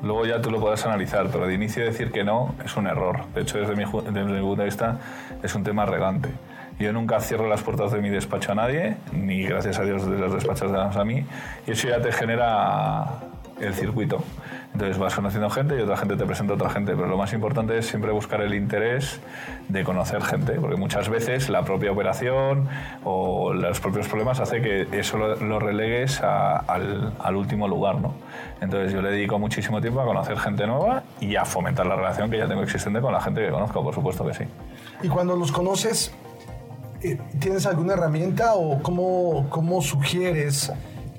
[0.07, 3.27] Luego ya tú lo puedes analizar, pero de inicio decir que no es un error.
[3.35, 4.99] De hecho, desde mi, desde mi punto de vista,
[5.42, 6.29] es un tema regante.
[6.79, 10.19] Yo nunca cierro las puertas de mi despacho a nadie, ni gracias a Dios de
[10.19, 11.25] los despachos de a mí,
[11.66, 13.05] y eso ya te genera
[13.61, 14.23] el circuito.
[14.73, 17.33] Entonces vas conociendo gente y otra gente te presenta a otra gente, pero lo más
[17.33, 19.21] importante es siempre buscar el interés
[19.69, 22.69] de conocer gente, porque muchas veces la propia operación
[23.05, 28.01] o los propios problemas hace que eso lo, relegues al, al, último lugar.
[28.01, 28.14] ¿no?
[28.61, 32.31] Entonces yo le dedico muchísimo tiempo a conocer gente nueva y a fomentar la relación
[32.31, 34.45] que ya tengo existente con la gente que conozco, por supuesto que sí.
[35.03, 36.12] Y cuando los conoces,
[37.03, 40.73] eh, ¿tienes alguna herramienta o cómo, cómo sugieres?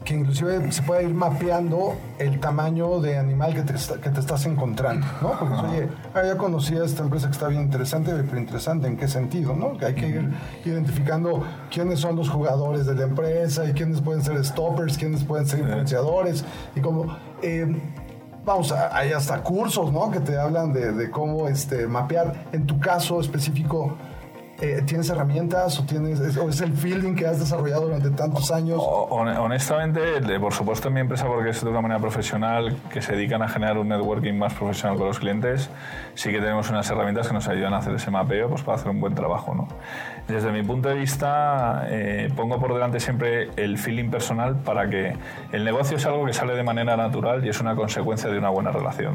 [0.08, 4.46] Que inclusive se puede ir mapeando el tamaño de animal que te, que te estás
[4.46, 5.38] encontrando, ¿no?
[5.38, 8.96] Porque, oye, ah, ya conocí a esta empresa que está bien interesante, pero interesante, ¿en
[8.96, 9.78] qué sentido, no?
[9.78, 10.30] Que hay que ir
[10.63, 15.46] identificando quiénes son los jugadores de la empresa y quiénes pueden ser stoppers, quiénes pueden
[15.46, 17.17] ser influenciadores y cómo...
[17.41, 17.67] Eh,
[18.46, 20.10] vamos, hay hasta cursos, ¿no?
[20.10, 23.98] Que te hablan de, de cómo este, mapear, en tu caso específico,
[24.60, 28.52] eh, ¿Tienes herramientas o, tienes, es, o es el feeling que has desarrollado durante tantos
[28.52, 28.82] años?
[28.82, 33.43] honestamente, por supuesto en mi empresa, porque es de una manera profesional, que se dedican
[33.43, 35.70] a generar un networking más profesional con los clientes,
[36.15, 38.89] sí que tenemos unas herramientas que nos ayudan a hacer ese mapeo pues, para hacer
[38.89, 39.54] un buen trabajo.
[39.54, 39.67] ¿no?
[40.28, 45.15] Desde mi punto de vista, eh, pongo por delante siempre el feeling personal para que
[45.52, 48.50] el negocio es algo que sale de manera natural y es una consecuencia de una
[48.50, 49.13] buena relación.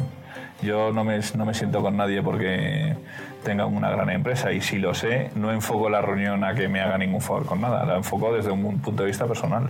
[0.63, 2.97] Yo no me, no me siento con nadie porque
[3.45, 6.81] tenga una gran empresa y si lo sé, no enfoco la reunión a que me
[6.81, 9.69] haga ningún favor con nada, la enfoco desde un punto de vista personal.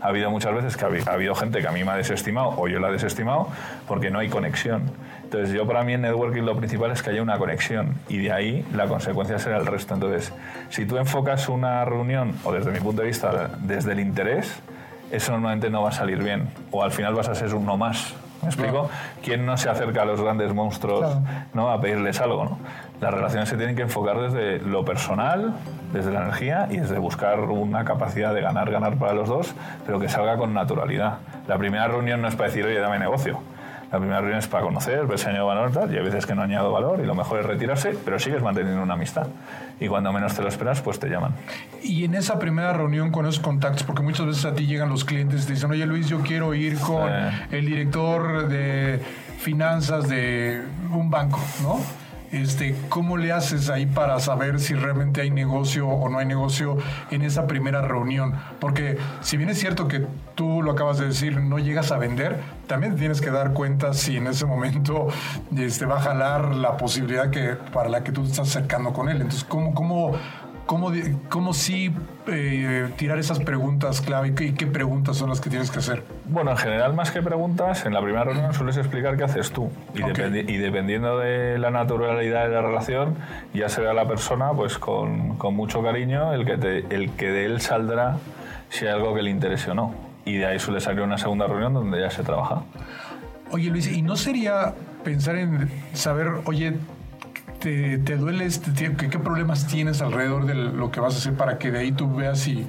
[0.00, 2.68] Ha habido muchas veces que ha habido gente que a mí me ha desestimado o
[2.68, 3.48] yo la he desestimado
[3.86, 4.90] porque no hay conexión.
[5.24, 8.32] Entonces yo para mí en networking lo principal es que haya una conexión y de
[8.32, 9.94] ahí la consecuencia será el resto.
[9.94, 10.32] Entonces,
[10.70, 14.62] si tú enfocas una reunión, o desde mi punto de vista, desde el interés,
[15.10, 16.48] eso normalmente no va a salir bien.
[16.70, 18.88] O al final vas a ser uno más ¿Me explico?
[19.22, 21.18] ¿Quién no se acerca a los grandes monstruos
[21.54, 21.70] ¿no?
[21.70, 22.44] a pedirles algo?
[22.44, 22.58] ¿no?
[23.00, 25.54] Las relaciones se tienen que enfocar desde lo personal,
[25.92, 29.54] desde la energía y desde buscar una capacidad de ganar, ganar para los dos,
[29.86, 31.18] pero que salga con naturalidad.
[31.46, 33.40] La primera reunión no es para decir, oye, dame negocio.
[33.90, 36.42] La primera reunión es para conocer, ver si añado valor y hay veces que no
[36.42, 39.28] añado valor y lo mejor es retirarse, pero sigues manteniendo una amistad.
[39.80, 41.32] Y cuando menos te lo esperas, pues te llaman.
[41.82, 45.04] Y en esa primera reunión con esos contactos, porque muchas veces a ti llegan los
[45.04, 47.10] clientes y te dicen, oye Luis, yo quiero ir con
[47.50, 49.00] el director de
[49.38, 51.78] finanzas de un banco, ¿no?
[52.30, 56.76] Este, ¿Cómo le haces ahí para saber si realmente hay negocio o no hay negocio
[57.10, 58.34] en esa primera reunión?
[58.60, 62.38] Porque si bien es cierto que tú lo acabas de decir, no llegas a vender,
[62.66, 65.08] también tienes que dar cuenta si en ese momento
[65.56, 69.08] este, va a jalar la posibilidad que, para la que tú te estás acercando con
[69.08, 69.16] él.
[69.22, 70.12] Entonces, ¿cómo, cómo,
[70.68, 70.92] ¿Cómo,
[71.30, 71.90] cómo sí
[72.26, 76.02] eh, tirar esas preguntas clave y qué, preguntas son las que tienes que hacer?
[76.26, 79.70] Bueno, en general, más que preguntas, en la primera reunión sueles explicar qué haces tú.
[79.94, 83.14] Y, y dependiendo de la naturalidad de la relación,
[83.54, 87.46] ya será la persona, pues con, con mucho cariño, el que, te, el que de
[87.46, 88.18] él saldrá
[88.68, 89.94] si hay algo que le interese o no.
[90.26, 92.60] Y de ahí suele salir una segunda reunión donde ya se trabaja.
[93.52, 96.74] Oye, Luis, ¿y no sería pensar en saber, oye,
[97.58, 99.04] te, duele este tiempo?
[99.10, 102.14] ¿Qué, problemas tienes alrededor de lo que vas a hacer para que de ahí tú
[102.14, 102.66] veas si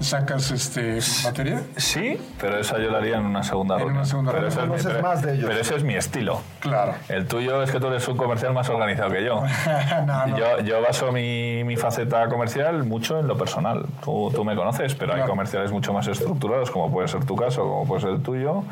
[0.00, 1.62] sacas este materia?
[1.76, 5.02] Sí, pero esa yo la haría en una segunda en Una segunda pero, ese es,
[5.02, 5.46] más de ellos.
[5.48, 6.40] pero ese es mi estilo.
[6.60, 6.94] Claro.
[7.08, 9.42] El tuyo es que tú eres un comercial más organizado que yo.
[10.36, 13.86] Yo, yo, baso mi, mi, faceta comercial mucho en lo personal.
[14.04, 17.62] Tú, tú me conoces, pero hay comerciales mucho más estructurados, como puede ser tu caso,
[17.62, 18.64] como puede ser el tuyo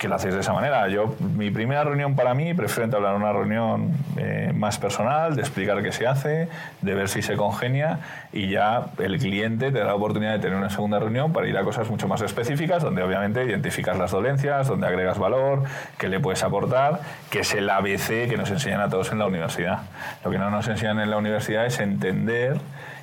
[0.00, 0.88] que lo hacéis de esa manera.
[0.88, 5.82] Yo, mi primera reunión para mí, prefiero entablar una reunión eh, más personal, de explicar
[5.82, 6.48] qué se hace,
[6.80, 7.98] de ver si se congenia
[8.32, 11.58] y ya el cliente te da la oportunidad de tener una segunda reunión para ir
[11.58, 15.64] a cosas mucho más específicas, donde obviamente identificas las dolencias, donde agregas valor,
[15.98, 19.26] qué le puedes aportar, que es el ABC que nos enseñan a todos en la
[19.26, 19.80] universidad.
[20.24, 22.56] Lo que no nos enseñan en la universidad es entender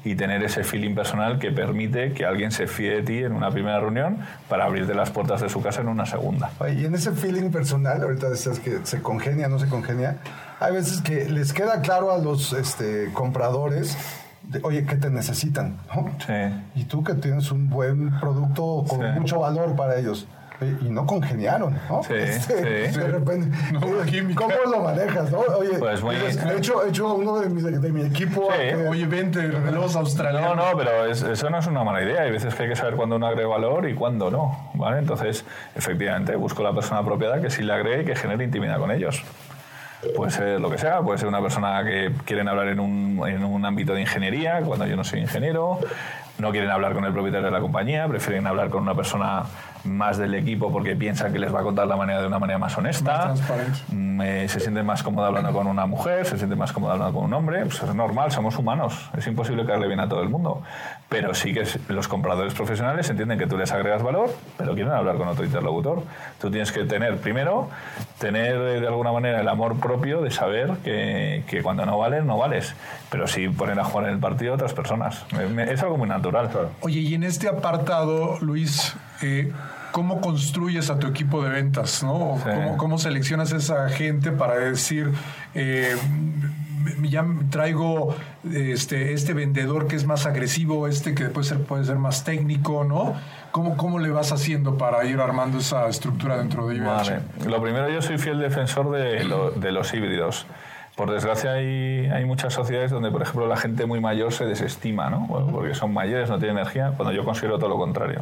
[0.07, 3.51] y tener ese feeling personal que permite que alguien se fíe de ti en una
[3.51, 4.17] primera reunión
[4.47, 6.51] para abrirte las puertas de su casa en una segunda.
[6.75, 10.17] y en ese feeling personal, ahorita decías que se congenia, no se congenia,
[10.59, 13.97] hay veces que les queda claro a los este, compradores
[14.63, 15.77] oye, ¿qué te necesitan?
[16.25, 16.33] Sí.
[16.75, 20.25] Y tú que tienes un buen producto con mucho valor para ellos
[20.61, 22.01] y no congeniaron, ¿no?
[22.03, 22.99] Sí, este, sí.
[22.99, 23.79] De repente, no,
[24.35, 25.39] ¿cómo lo manejas, no?
[25.39, 28.75] Oye, pues muy, de hecho, he hecho uno de, mis, de mi equipo, sí.
[28.75, 30.55] oye, vente, revelos australianos.
[30.55, 32.23] No, no, pero eso no es una mala idea.
[32.23, 34.97] Hay veces que hay que saber cuándo uno agrega valor y cuándo no, ¿vale?
[34.99, 38.91] Entonces, efectivamente, busco la persona apropiada que sí le agregue y que genere intimidad con
[38.91, 39.23] ellos.
[40.15, 43.43] Puede ser lo que sea, puede ser una persona que quieren hablar en un, en
[43.43, 45.79] un ámbito de ingeniería, cuando yo no soy ingeniero,
[46.37, 49.43] no quieren hablar con el propietario de la compañía, prefieren hablar con una persona
[49.87, 52.59] más del equipo porque piensan que les va a contar la manera de una manera
[52.59, 53.33] más honesta.
[53.89, 57.17] Mm, eh, se sienten más cómodos hablando con una mujer, se sienten más cómodos hablando
[57.17, 57.63] con un hombre.
[57.63, 59.09] Pues es normal, somos humanos.
[59.17, 60.61] Es imposible que darle bien a todo el mundo.
[61.09, 65.17] Pero sí que los compradores profesionales entienden que tú les agregas valor, pero quieren hablar
[65.17, 66.03] con otro interlocutor.
[66.39, 67.69] Tú tienes que tener, primero,
[68.19, 72.23] tener eh, de alguna manera el amor propio de saber que, que cuando no vales,
[72.23, 72.75] no vales.
[73.09, 75.25] Pero sí poner a jugar en el partido a otras personas.
[75.69, 76.49] Es algo muy natural.
[76.81, 79.51] Oye, y en este apartado, Luis, eh,
[79.97, 82.03] ¿cómo construyes a tu equipo de ventas?
[82.03, 82.39] ¿no?
[82.77, 85.11] ¿Cómo, seleccionas a esa gente para decir,
[85.55, 85.95] eh,
[87.01, 88.15] ya traigo
[88.53, 92.83] este, este vendedor que es más agresivo, este que puede ser, puede ser más técnico,
[92.83, 93.15] ¿no?
[93.49, 96.85] ¿Cómo, ¿Cómo le vas haciendo para ir armando esa estructura dentro de IBH?
[96.85, 97.19] Vale.
[97.47, 100.45] Lo primero, yo soy fiel defensor de, de los híbridos.
[100.95, 105.09] Por desgracia hay, hay, muchas sociedades donde, por ejemplo, la gente muy mayor se desestima,
[105.09, 105.27] ¿no?
[105.51, 108.21] Porque son mayores, no tienen energía, cuando yo considero todo lo contrario.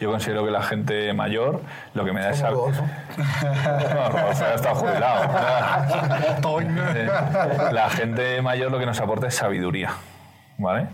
[0.00, 1.60] Yo considero que la gente mayor
[1.94, 2.42] lo que me da es...
[2.42, 2.70] algo...
[2.70, 5.32] no, ya está jubilado.
[7.72, 9.92] la gente mayor lo que nos aporta es sabiduría,
[10.58, 10.88] ¿vale?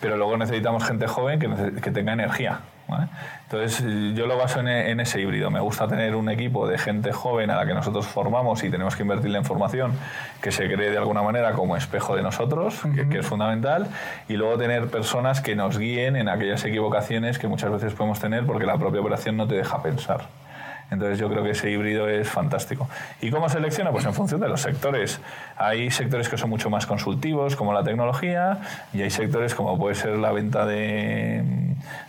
[0.00, 2.60] Pero luego necesitamos gente joven que, que tenga energía.
[3.42, 5.50] Entonces, yo lo baso en, ese híbrido.
[5.50, 8.96] Me gusta tener un equipo de gente joven a la que nosotros formamos y tenemos
[8.96, 9.92] que invertirle en formación
[10.40, 13.88] que se cree de alguna manera como espejo de nosotros, que, es fundamental,
[14.28, 18.46] y luego tener personas que nos guíen en aquellas equivocaciones que muchas veces podemos tener
[18.46, 20.22] porque la propia operación no te deja pensar.
[20.90, 22.88] Entonces yo creo que ese híbrido es fantástico.
[23.20, 23.90] ¿Y cómo selecciona?
[23.90, 25.20] Pues en función de los sectores.
[25.56, 28.58] Hay sectores que son mucho más consultivos, como la tecnología,
[28.92, 31.42] y hay sectores como puede ser la venta de,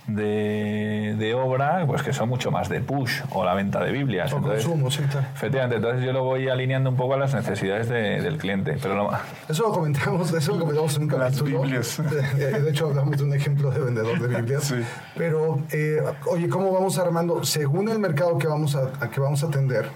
[0.07, 4.31] de, obra, pues que son mucho más de push, o la venta de Biblias.
[4.31, 8.37] entonces, consumo, sí, Efectivamente, entonces yo lo voy alineando un poco a las necesidades del
[8.37, 8.77] cliente.
[8.81, 9.09] Pero
[9.47, 11.61] eso lo comentamos, eso lo comentamos en un capítulo.
[11.63, 14.63] De, de, hecho hablamos de un ejemplo de vendedor de Biblias.
[14.63, 14.75] Sí.
[15.15, 17.43] Pero, eh, oye, ¿cómo vamos armando?
[17.43, 19.89] Según el mercado que vamos a, que vamos a atender,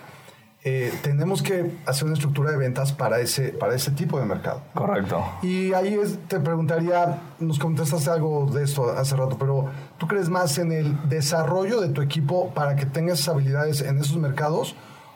[0.63, 4.61] eh, tenemos que hacer una estructura de ventas para ese, para ese tipo de mercado.
[4.73, 5.23] Correcto.
[5.41, 5.97] Y ahí
[6.27, 11.09] te preguntaría, nos contestaste algo de esto hace rato, pero ¿tú crees más en el
[11.09, 14.75] desarrollo de tu equipo para que tengas habilidades en esos mercados?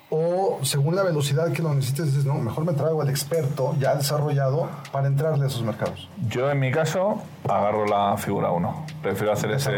[0.09, 3.95] o según la velocidad que lo necesites, dices, no, mejor me traigo al experto ya
[3.95, 6.07] desarrollado para entrarle a esos mercados.
[6.29, 8.85] Yo en mi caso agarro la figura 1.
[9.01, 9.71] Prefiero hacer ese...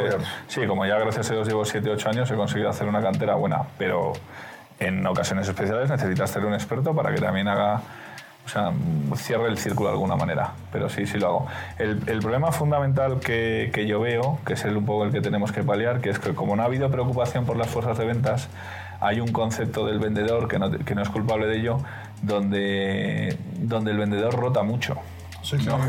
[0.48, 3.36] Sí, como ya gracias a Dios llevo 7, 8 años, he conseguido hacer una cantera
[3.36, 4.14] buena, pero
[4.80, 7.82] en ocasiones especiales necesitas ser un experto para que también haga...
[8.46, 8.72] O sea,
[9.18, 11.48] cierre el círculo de alguna manera, pero sí, sí lo hago.
[11.78, 15.20] El, el problema fundamental que, que yo veo, que es el, un poco el que
[15.20, 18.06] tenemos que paliar, que es que como no ha habido preocupación por las fuerzas de
[18.06, 18.48] ventas,
[19.00, 21.80] hay un concepto del vendedor, que no, que no es culpable de ello,
[22.22, 24.96] donde, donde el vendedor rota mucho.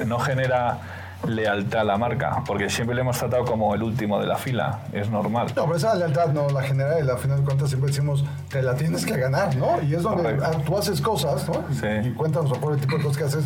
[0.06, 0.78] no, genera
[1.26, 4.80] lealtad a la marca, porque siempre le hemos tratado como el último de la fila,
[4.92, 5.48] es normal.
[5.56, 8.62] No, pero esa lealtad no la genera y la final de cuentas siempre decimos, te
[8.62, 9.82] la tienes que ganar, ¿no?
[9.82, 11.64] Y es donde tú haces cosas, ¿no?
[12.04, 13.44] Y, cuéntanos por el tipo de cosas que haces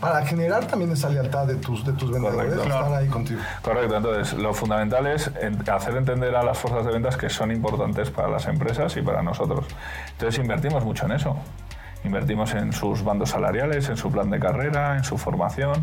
[0.00, 2.62] para generar también esa lealtad de tus, de tus vendedores, Correcto.
[2.62, 3.40] estar ahí contigo.
[3.62, 5.30] Correcto, entonces lo fundamental es
[5.72, 9.22] hacer entender a las fuerzas de ventas que son importantes para las empresas y para
[9.22, 9.64] nosotros.
[10.12, 11.36] Entonces invertimos mucho en eso.
[12.04, 15.82] Invertimos en sus bandos salariales, en su plan de carrera, en su formación,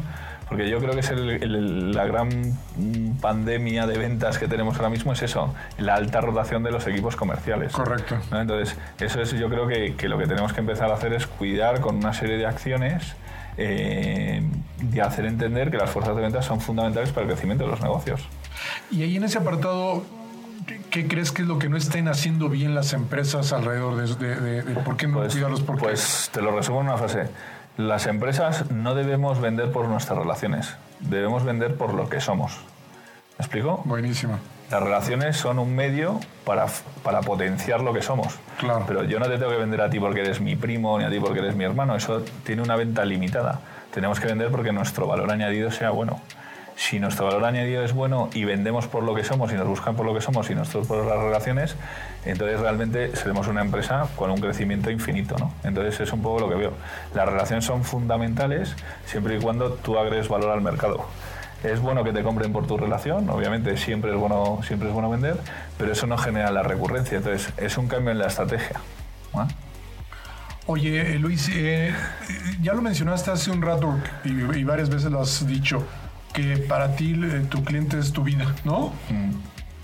[0.52, 2.30] porque yo creo que es la gran
[3.22, 7.16] pandemia de ventas que tenemos ahora mismo es eso, la alta rotación de los equipos
[7.16, 7.72] comerciales.
[7.72, 8.18] Correcto.
[8.34, 11.26] Entonces, eso es yo creo que, que, lo que tenemos que empezar a hacer es
[11.26, 13.16] cuidar con una serie de acciones
[13.56, 14.42] eh,
[14.82, 17.80] de hacer entender que las fuerzas de ventas son fundamentales para el crecimiento de los
[17.80, 18.28] negocios.
[18.92, 20.04] Y ahí en ese apartado,
[20.90, 24.98] ¿qué crees que es lo que no estén haciendo bien las empresas alrededor de, por
[24.98, 25.62] qué no pues, cuidarlos?
[25.62, 27.30] Pues te lo resumo en una frase.
[27.78, 32.60] Las empresas no debemos vender por nuestras relaciones, debemos vender por lo que somos.
[33.38, 33.82] ¿Me explico?
[33.86, 34.38] Buenísimo.
[34.70, 36.68] Las relaciones son un medio para,
[37.04, 38.40] para potenciar lo que somos.
[38.58, 38.86] Claro.
[38.88, 41.10] Pero yo no te tengo que vender a ti porque eres mi primo ni a
[41.10, 41.96] ti porque eres mi hermano.
[41.96, 43.60] Eso tiene una venta limitada.
[43.94, 46.22] Tenemos que vender porque nuestro valor añadido sea bueno
[46.82, 49.96] si nuestro valor añadido es bueno y vendemos por lo que somos y nos buscan
[49.96, 51.76] por lo que somos y nosotros por las relaciones,
[52.26, 55.36] entonces realmente seremos una empresa con un crecimiento infinito.
[55.38, 55.54] ¿no?
[55.64, 56.74] Entonces es un poco lo que veo.
[57.14, 58.76] Las relaciones son fundamentales
[59.06, 61.06] siempre y cuando tú agregues valor al mercado.
[61.64, 65.12] Es bueno que te compren por tu relación, obviamente siempre es bueno, siempre es bueno
[65.12, 65.38] vender,
[65.78, 67.20] pero eso no genera la recurrencia.
[67.20, 68.82] Entonces es un cambio en la estrategia.
[70.66, 71.94] Oye, Luis, eh,
[72.60, 75.86] ya lo mencionaste hace un rato y varias veces lo has dicho
[76.34, 78.94] que para ti eh, tu cliente es tu vida, ¿no?
[79.10, 79.32] Mm.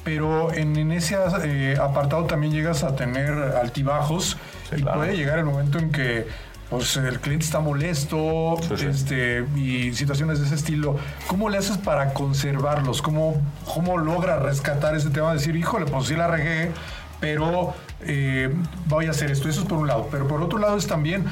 [0.03, 4.37] Pero en, ese eh, apartado también llegas a tener altibajos
[4.75, 6.25] y puede llegar el momento en que
[6.69, 10.97] pues, el cliente está molesto Este, y situaciones de ese estilo.
[11.27, 13.01] ¿Cómo le haces para conservarlos?
[13.01, 13.41] ¿Cómo,
[13.73, 15.33] cómo logras rescatar ese tema?
[15.33, 16.71] Decir, híjole, pues sí la regué,
[17.19, 18.53] pero eh,
[18.87, 19.49] voy a hacer esto.
[19.49, 20.07] Eso es por un lado.
[20.11, 21.25] Pero por otro lado es también,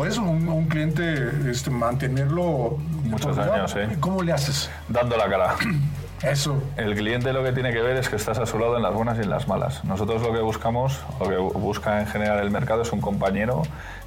[0.00, 3.98] Puedes un, un cliente este, mantenerlo muchos años, ¿eh?
[4.00, 4.70] ¿Cómo le haces?
[4.88, 5.56] Dando la cara.
[6.22, 6.62] Eso.
[6.78, 8.94] El cliente lo que tiene que ver es que estás a su lado en las
[8.94, 9.84] buenas y en las malas.
[9.84, 13.60] Nosotros lo que buscamos, lo que busca en general el mercado es un compañero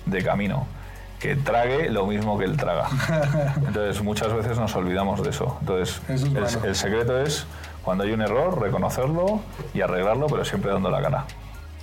[0.07, 0.65] de camino
[1.19, 2.87] que trague lo mismo que él traga.
[3.57, 5.57] Entonces muchas veces nos olvidamos de eso.
[5.59, 7.45] Entonces el secreto es
[7.83, 9.41] cuando hay un error reconocerlo
[9.75, 11.25] y arreglarlo, pero siempre dando la cara.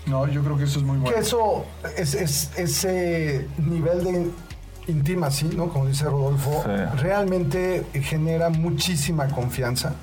[0.07, 1.15] No, yo creo que eso es muy bueno.
[1.15, 1.65] Que eso,
[1.97, 2.15] es,
[2.57, 4.31] ese nivel de
[4.87, 5.69] intimacy, ¿no?
[5.69, 6.65] Como dice Rodolfo,
[6.97, 9.95] realmente genera muchísima confianza.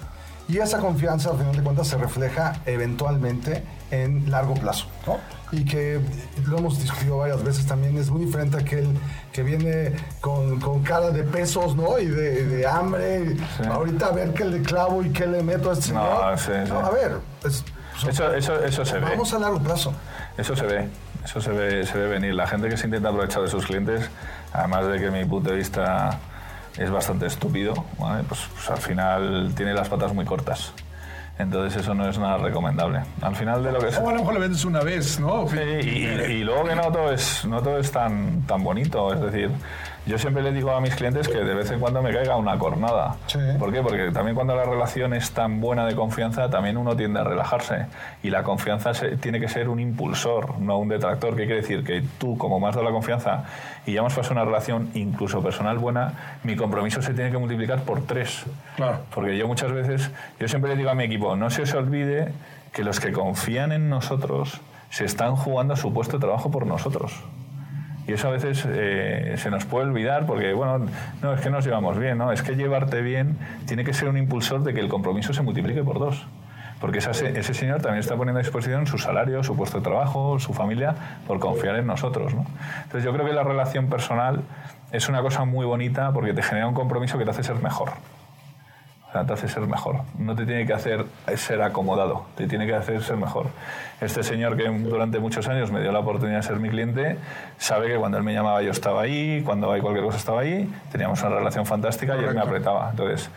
[0.49, 5.17] Y esa confianza, al final de cuentas, se refleja eventualmente en largo plazo, ¿no?
[5.51, 5.99] Y que
[6.45, 8.87] lo hemos discutido varias veces también, es muy diferente a aquel
[9.33, 11.99] que viene con, cara de pesos, ¿no?
[11.99, 13.35] Y de, hambre.
[13.69, 16.37] Ahorita a ver qué le clavo y qué le meto a este señor.
[16.69, 17.63] No, a ver, pues,
[18.05, 19.09] eso, eso, eso se ve.
[19.11, 19.93] Vamos a largo plazo.
[20.37, 20.87] Eso se ve.
[21.23, 22.33] Eso se ve, se ve venir.
[22.33, 24.09] La gente que se intenta aprovechar de sus clientes,
[24.53, 26.19] además de que mi punto de vista
[26.77, 30.73] es bastante estúpido, pues, pues al final tiene las patas muy cortas.
[31.39, 33.01] Entonces eso no es nada recomendable.
[33.21, 33.87] Al final de lo que...
[33.87, 35.47] O a lo mejor lo vendes una vez, ¿no?
[35.47, 39.13] Sí, y, luego que no todo es, no todo es tan, tan bonito.
[39.13, 39.51] Es decir,
[40.07, 42.57] yo siempre le digo a mis clientes que de vez en cuando me caiga una
[42.57, 43.17] cornada.
[43.59, 43.81] ¿Por qué?
[43.81, 47.87] Porque también cuando la relación es tan buena de confianza, también uno tiende a relajarse.
[48.23, 51.35] Y la confianza tiene que ser un impulsor, no un detractor.
[51.35, 51.83] ¿Qué quiere decir?
[51.83, 53.43] Que tú, como más has la confianza
[53.85, 57.81] y ya hemos pasado una relación incluso personal buena, mi compromiso se tiene que multiplicar
[57.81, 58.45] por tres.
[58.75, 58.99] Claro.
[59.13, 62.33] Porque yo muchas veces, yo siempre le digo a mi equipo, no se os olvide
[62.71, 67.13] que los que confían en nosotros se están jugando su puesto de trabajo por nosotros.
[68.07, 70.85] Y eso a veces eh, se nos puede olvidar porque, bueno,
[71.21, 72.31] no, es que nos llevamos bien, ¿no?
[72.31, 75.83] Es que llevarte bien tiene que ser un impulsor de que el compromiso se multiplique
[75.83, 76.25] por dos.
[76.79, 80.39] Porque ese, ese señor también está poniendo a disposición su salario, su puesto de trabajo,
[80.39, 80.95] su familia,
[81.25, 82.45] por confiar en nosotros, ¿no?
[82.83, 84.41] Entonces yo creo que la relación personal
[84.91, 87.89] es una cosa muy bonita porque te genera un compromiso que te hace ser mejor
[89.11, 90.01] te hace ser mejor.
[90.17, 91.05] No te tiene que hacer
[91.35, 93.47] ser acomodado, te tiene que hacer ser mejor.
[94.01, 97.17] Este señor que durante muchos años me dio la oportunidad de ser mi cliente,
[97.57, 100.71] sabe que cuando él me llamaba yo estaba ahí, cuando hay cualquier cosa estaba ahí,
[100.91, 102.89] teníamos una relación fantástica y él me apretaba.
[102.91, 103.29] Entonces,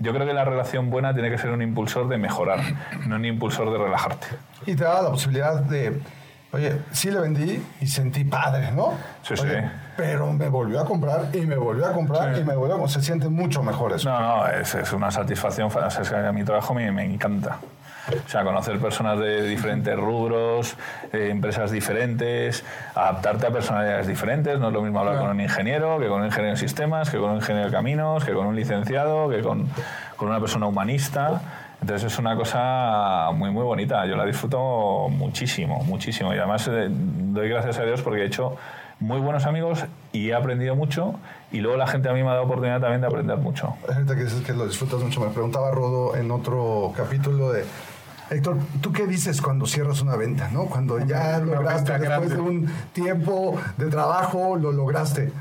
[0.00, 2.60] yo creo que la relación buena tiene que ser un impulsor de mejorar,
[3.06, 4.26] no un impulsor de relajarte.
[4.66, 6.00] Y te da la posibilidad de
[6.52, 8.92] Oye, sí le vendí y sentí padre, ¿no?
[9.22, 9.46] Sí, sí.
[9.96, 12.90] Pero me volvió a comprar y me volvió a comprar y me volvió a comprar.
[12.90, 14.08] Se siente mucho mejor eso.
[14.08, 15.70] No, no, es, es una satisfacción.
[16.00, 17.58] Es que a mi trabajo me, me encanta.
[18.08, 20.76] O sea, conocer personas de diferentes rubros,
[21.12, 22.64] eh, empresas diferentes,
[22.94, 24.58] adaptarte a personalidades diferentes.
[24.58, 27.18] No es lo mismo hablar con un ingeniero que con un ingeniero de sistemas, que
[27.18, 29.68] con un ingeniero de caminos, que con un licenciado, que con,
[30.16, 31.40] con una persona humanista.
[31.80, 34.04] Entonces es una cosa muy, muy bonita.
[34.06, 36.34] Yo la disfruto muchísimo, muchísimo.
[36.34, 38.56] Y además eh, doy gracias a Dios porque he hecho
[39.02, 41.14] muy buenos amigos y he aprendido mucho.
[41.50, 43.74] Y luego la gente a mí me ha dado oportunidad también de aprender mucho.
[43.88, 45.20] Hay gente que dice que lo disfrutas mucho.
[45.20, 47.64] Me preguntaba Rodo en otro capítulo de...
[48.30, 50.48] Héctor, ¿tú qué dices cuando cierras una venta?
[50.50, 50.64] ¿no?
[50.66, 55.32] Cuando ya lograste, después de un tiempo de trabajo, lo lograste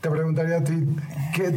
[0.00, 0.86] te preguntaría a ti,
[1.34, 1.54] ¿qué,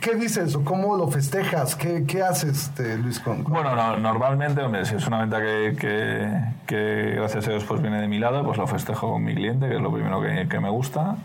[0.00, 1.74] qué, dices o cómo lo festejas?
[1.74, 3.18] ¿Qué, qué haces, este, Luis?
[3.18, 8.00] Con, Bueno, normalmente, hombre, si es una venta que, que, gracias a Dios pues viene
[8.00, 10.70] de mi lado, pues lo festejo con mi cliente, que es lo primero que, me
[10.70, 11.16] gusta.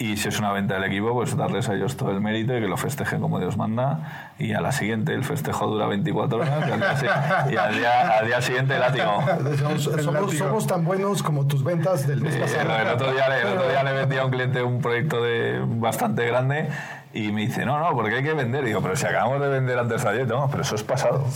[0.00, 2.60] Y si es una venta del equipo, pues darles a ellos todo el mérito y
[2.60, 4.30] que lo festejen como Dios manda.
[4.38, 7.02] Y a la siguiente, el festejo dura 24 horas
[7.50, 9.24] y al día, al día, siguiente el látigo.
[10.38, 12.76] Somos, tan buenos como tus ventas del mes pasado.
[12.76, 16.24] El otro día, el otro día le vendí a un cliente un proyecto de bastante
[16.24, 16.68] grande
[17.12, 18.62] y me dice, no, no, porque hay que vender.
[18.62, 21.24] Y digo, pero si acabamos de vender antes ayer, no, pero eso es pasado.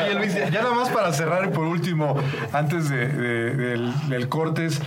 [0.00, 2.16] Oye, Luis, ya nada más para cerrar y por último,
[2.54, 4.80] antes de, del, del cortes.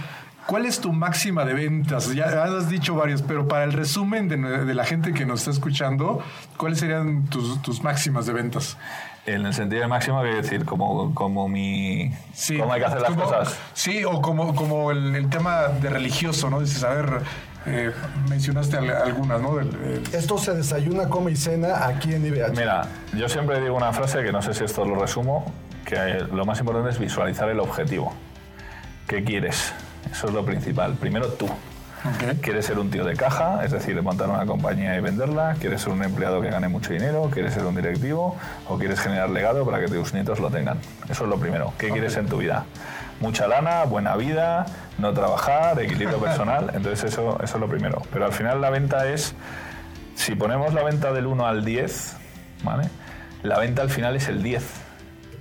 [0.46, 2.14] ¿Cuál es tu máxima de ventas?
[2.14, 6.22] Ya has dicho varios, pero para el resumen de, la gente que nos está escuchando,
[6.58, 8.78] ¿cuáles serían tus, tus máximas de ventas?
[9.26, 12.12] En el sentido de máximo, quiero decir, como, como mi.
[12.34, 13.60] Sí, cómo hay que hacer las cosas.
[13.74, 16.60] Sí, o como, como el, tema de religioso, ¿no?
[16.60, 17.22] Dices, a ver,
[17.68, 17.92] eh,
[18.28, 19.60] mencionaste algunas, ¿no?
[20.12, 22.58] Esto se desayuna, come y cena aquí en IBH.
[22.58, 25.54] Mira, yo siempre digo una frase que no sé si esto lo resumo,
[25.86, 28.14] que lo más importante es visualizar el objetivo.
[29.08, 29.72] ¿Qué quieres?
[30.12, 30.93] Eso es lo principal.
[30.95, 31.47] Primero tú.
[32.41, 35.55] ¿Quieres ser un tío de caja, es decir, montar una compañía y venderla?
[35.59, 37.30] ¿Quieres ser un empleado que gane mucho dinero?
[37.32, 38.36] ¿Quieres ser un directivo?
[38.68, 40.80] ¿O quieres generar legado para que tus nietos lo tengan?
[41.09, 41.74] Eso es lo primero.
[41.78, 42.66] ¿Qué quieres en tu vida?
[43.20, 44.66] Mucha lana, buena vida,
[44.97, 46.72] no trabajar, equilibrio personal.
[46.74, 48.01] Entonces eso, eso es lo primero.
[48.12, 49.36] Pero al final la venta es,
[50.16, 52.16] si ponemos la venta del 1 al 10,
[52.64, 52.89] ¿vale?
[53.43, 54.64] La venta al final es el 10.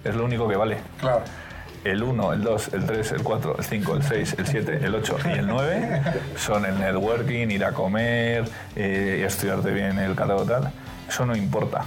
[0.05, 0.77] Es lo único que vale.
[1.01, 1.23] Claro
[1.85, 4.95] el 1, el 2, el 3, el 4, el 5, el 6, el 7, el
[4.95, 6.03] 8 y el 9
[6.37, 8.45] son el networking, ir a comer,
[8.77, 10.73] eh, estudiarte bien el catálogo tal.
[11.09, 11.83] Eso no importa.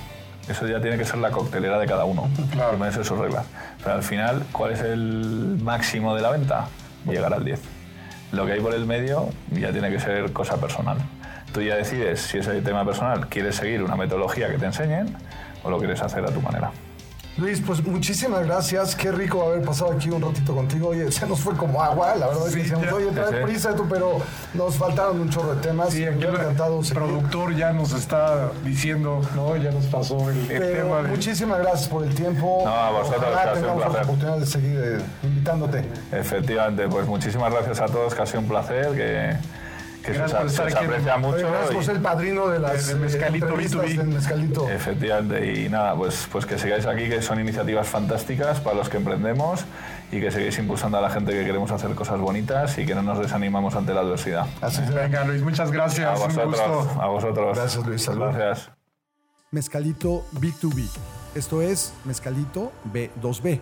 [0.47, 2.29] Eso ya tiene que ser la coctelera de cada uno.
[2.51, 2.77] Claro.
[2.77, 3.45] Por sus reglas.
[3.81, 6.67] Pero al final, ¿cuál es el máximo de la venta?
[7.05, 7.61] Llegar al 10.
[8.33, 10.97] Lo que hay por el medio ya tiene que ser cosa personal.
[11.53, 15.15] Tú ya decides si ese tema personal quieres seguir una metodología que te enseñen
[15.63, 16.71] o lo quieres hacer a tu manera.
[17.37, 18.95] Luis, pues muchísimas gracias.
[18.95, 20.89] Qué rico haber pasado aquí un ratito contigo.
[20.89, 23.87] Oye, se nos fue como agua, la verdad es que decíamos, oye, trae prisa tú,
[23.89, 24.19] pero
[24.53, 25.89] nos faltaron un chorro de temas.
[25.91, 31.01] Sí, aquí el productor ya nos está diciendo, no, ya nos pasó el, tema.
[31.03, 32.61] Muchísimas gracias por el tiempo.
[32.65, 35.83] No, a vosotros, Ojalá tengamos la oportunidad de seguir eh, invitándote.
[36.11, 38.91] Efectivamente, pues muchísimas gracias a todos, que ha sido un placer.
[38.91, 39.62] que
[40.03, 41.49] que gracias se, por estar aprecia mucho.
[41.49, 44.69] Gracias por ser el padrino de las de, mezcalito, del mezcalito.
[44.69, 48.97] Efectivamente, y nada, pues, pues que sigáis aquí, que son iniciativas fantásticas para los que
[48.97, 49.65] emprendemos
[50.11, 53.01] y que sigáis impulsando a la gente que queremos hacer cosas bonitas y que no
[53.01, 54.45] nos desanimamos ante la adversidad.
[54.61, 54.93] Así es.
[54.93, 56.07] Venga, Luis, muchas gracias.
[56.07, 56.87] A vosotros.
[56.99, 57.57] A vosotros.
[57.57, 58.03] Gracias, Luis.
[58.03, 58.35] Saludos.
[58.35, 58.71] Gracias.
[59.51, 60.89] Mezcalito B2B.
[61.35, 63.61] Esto es Mezcalito B2B.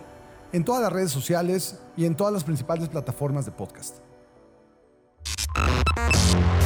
[0.54, 4.11] En todas las redes sociales y en todas las principales plataformas de podcast.
[6.12, 6.61] Bye.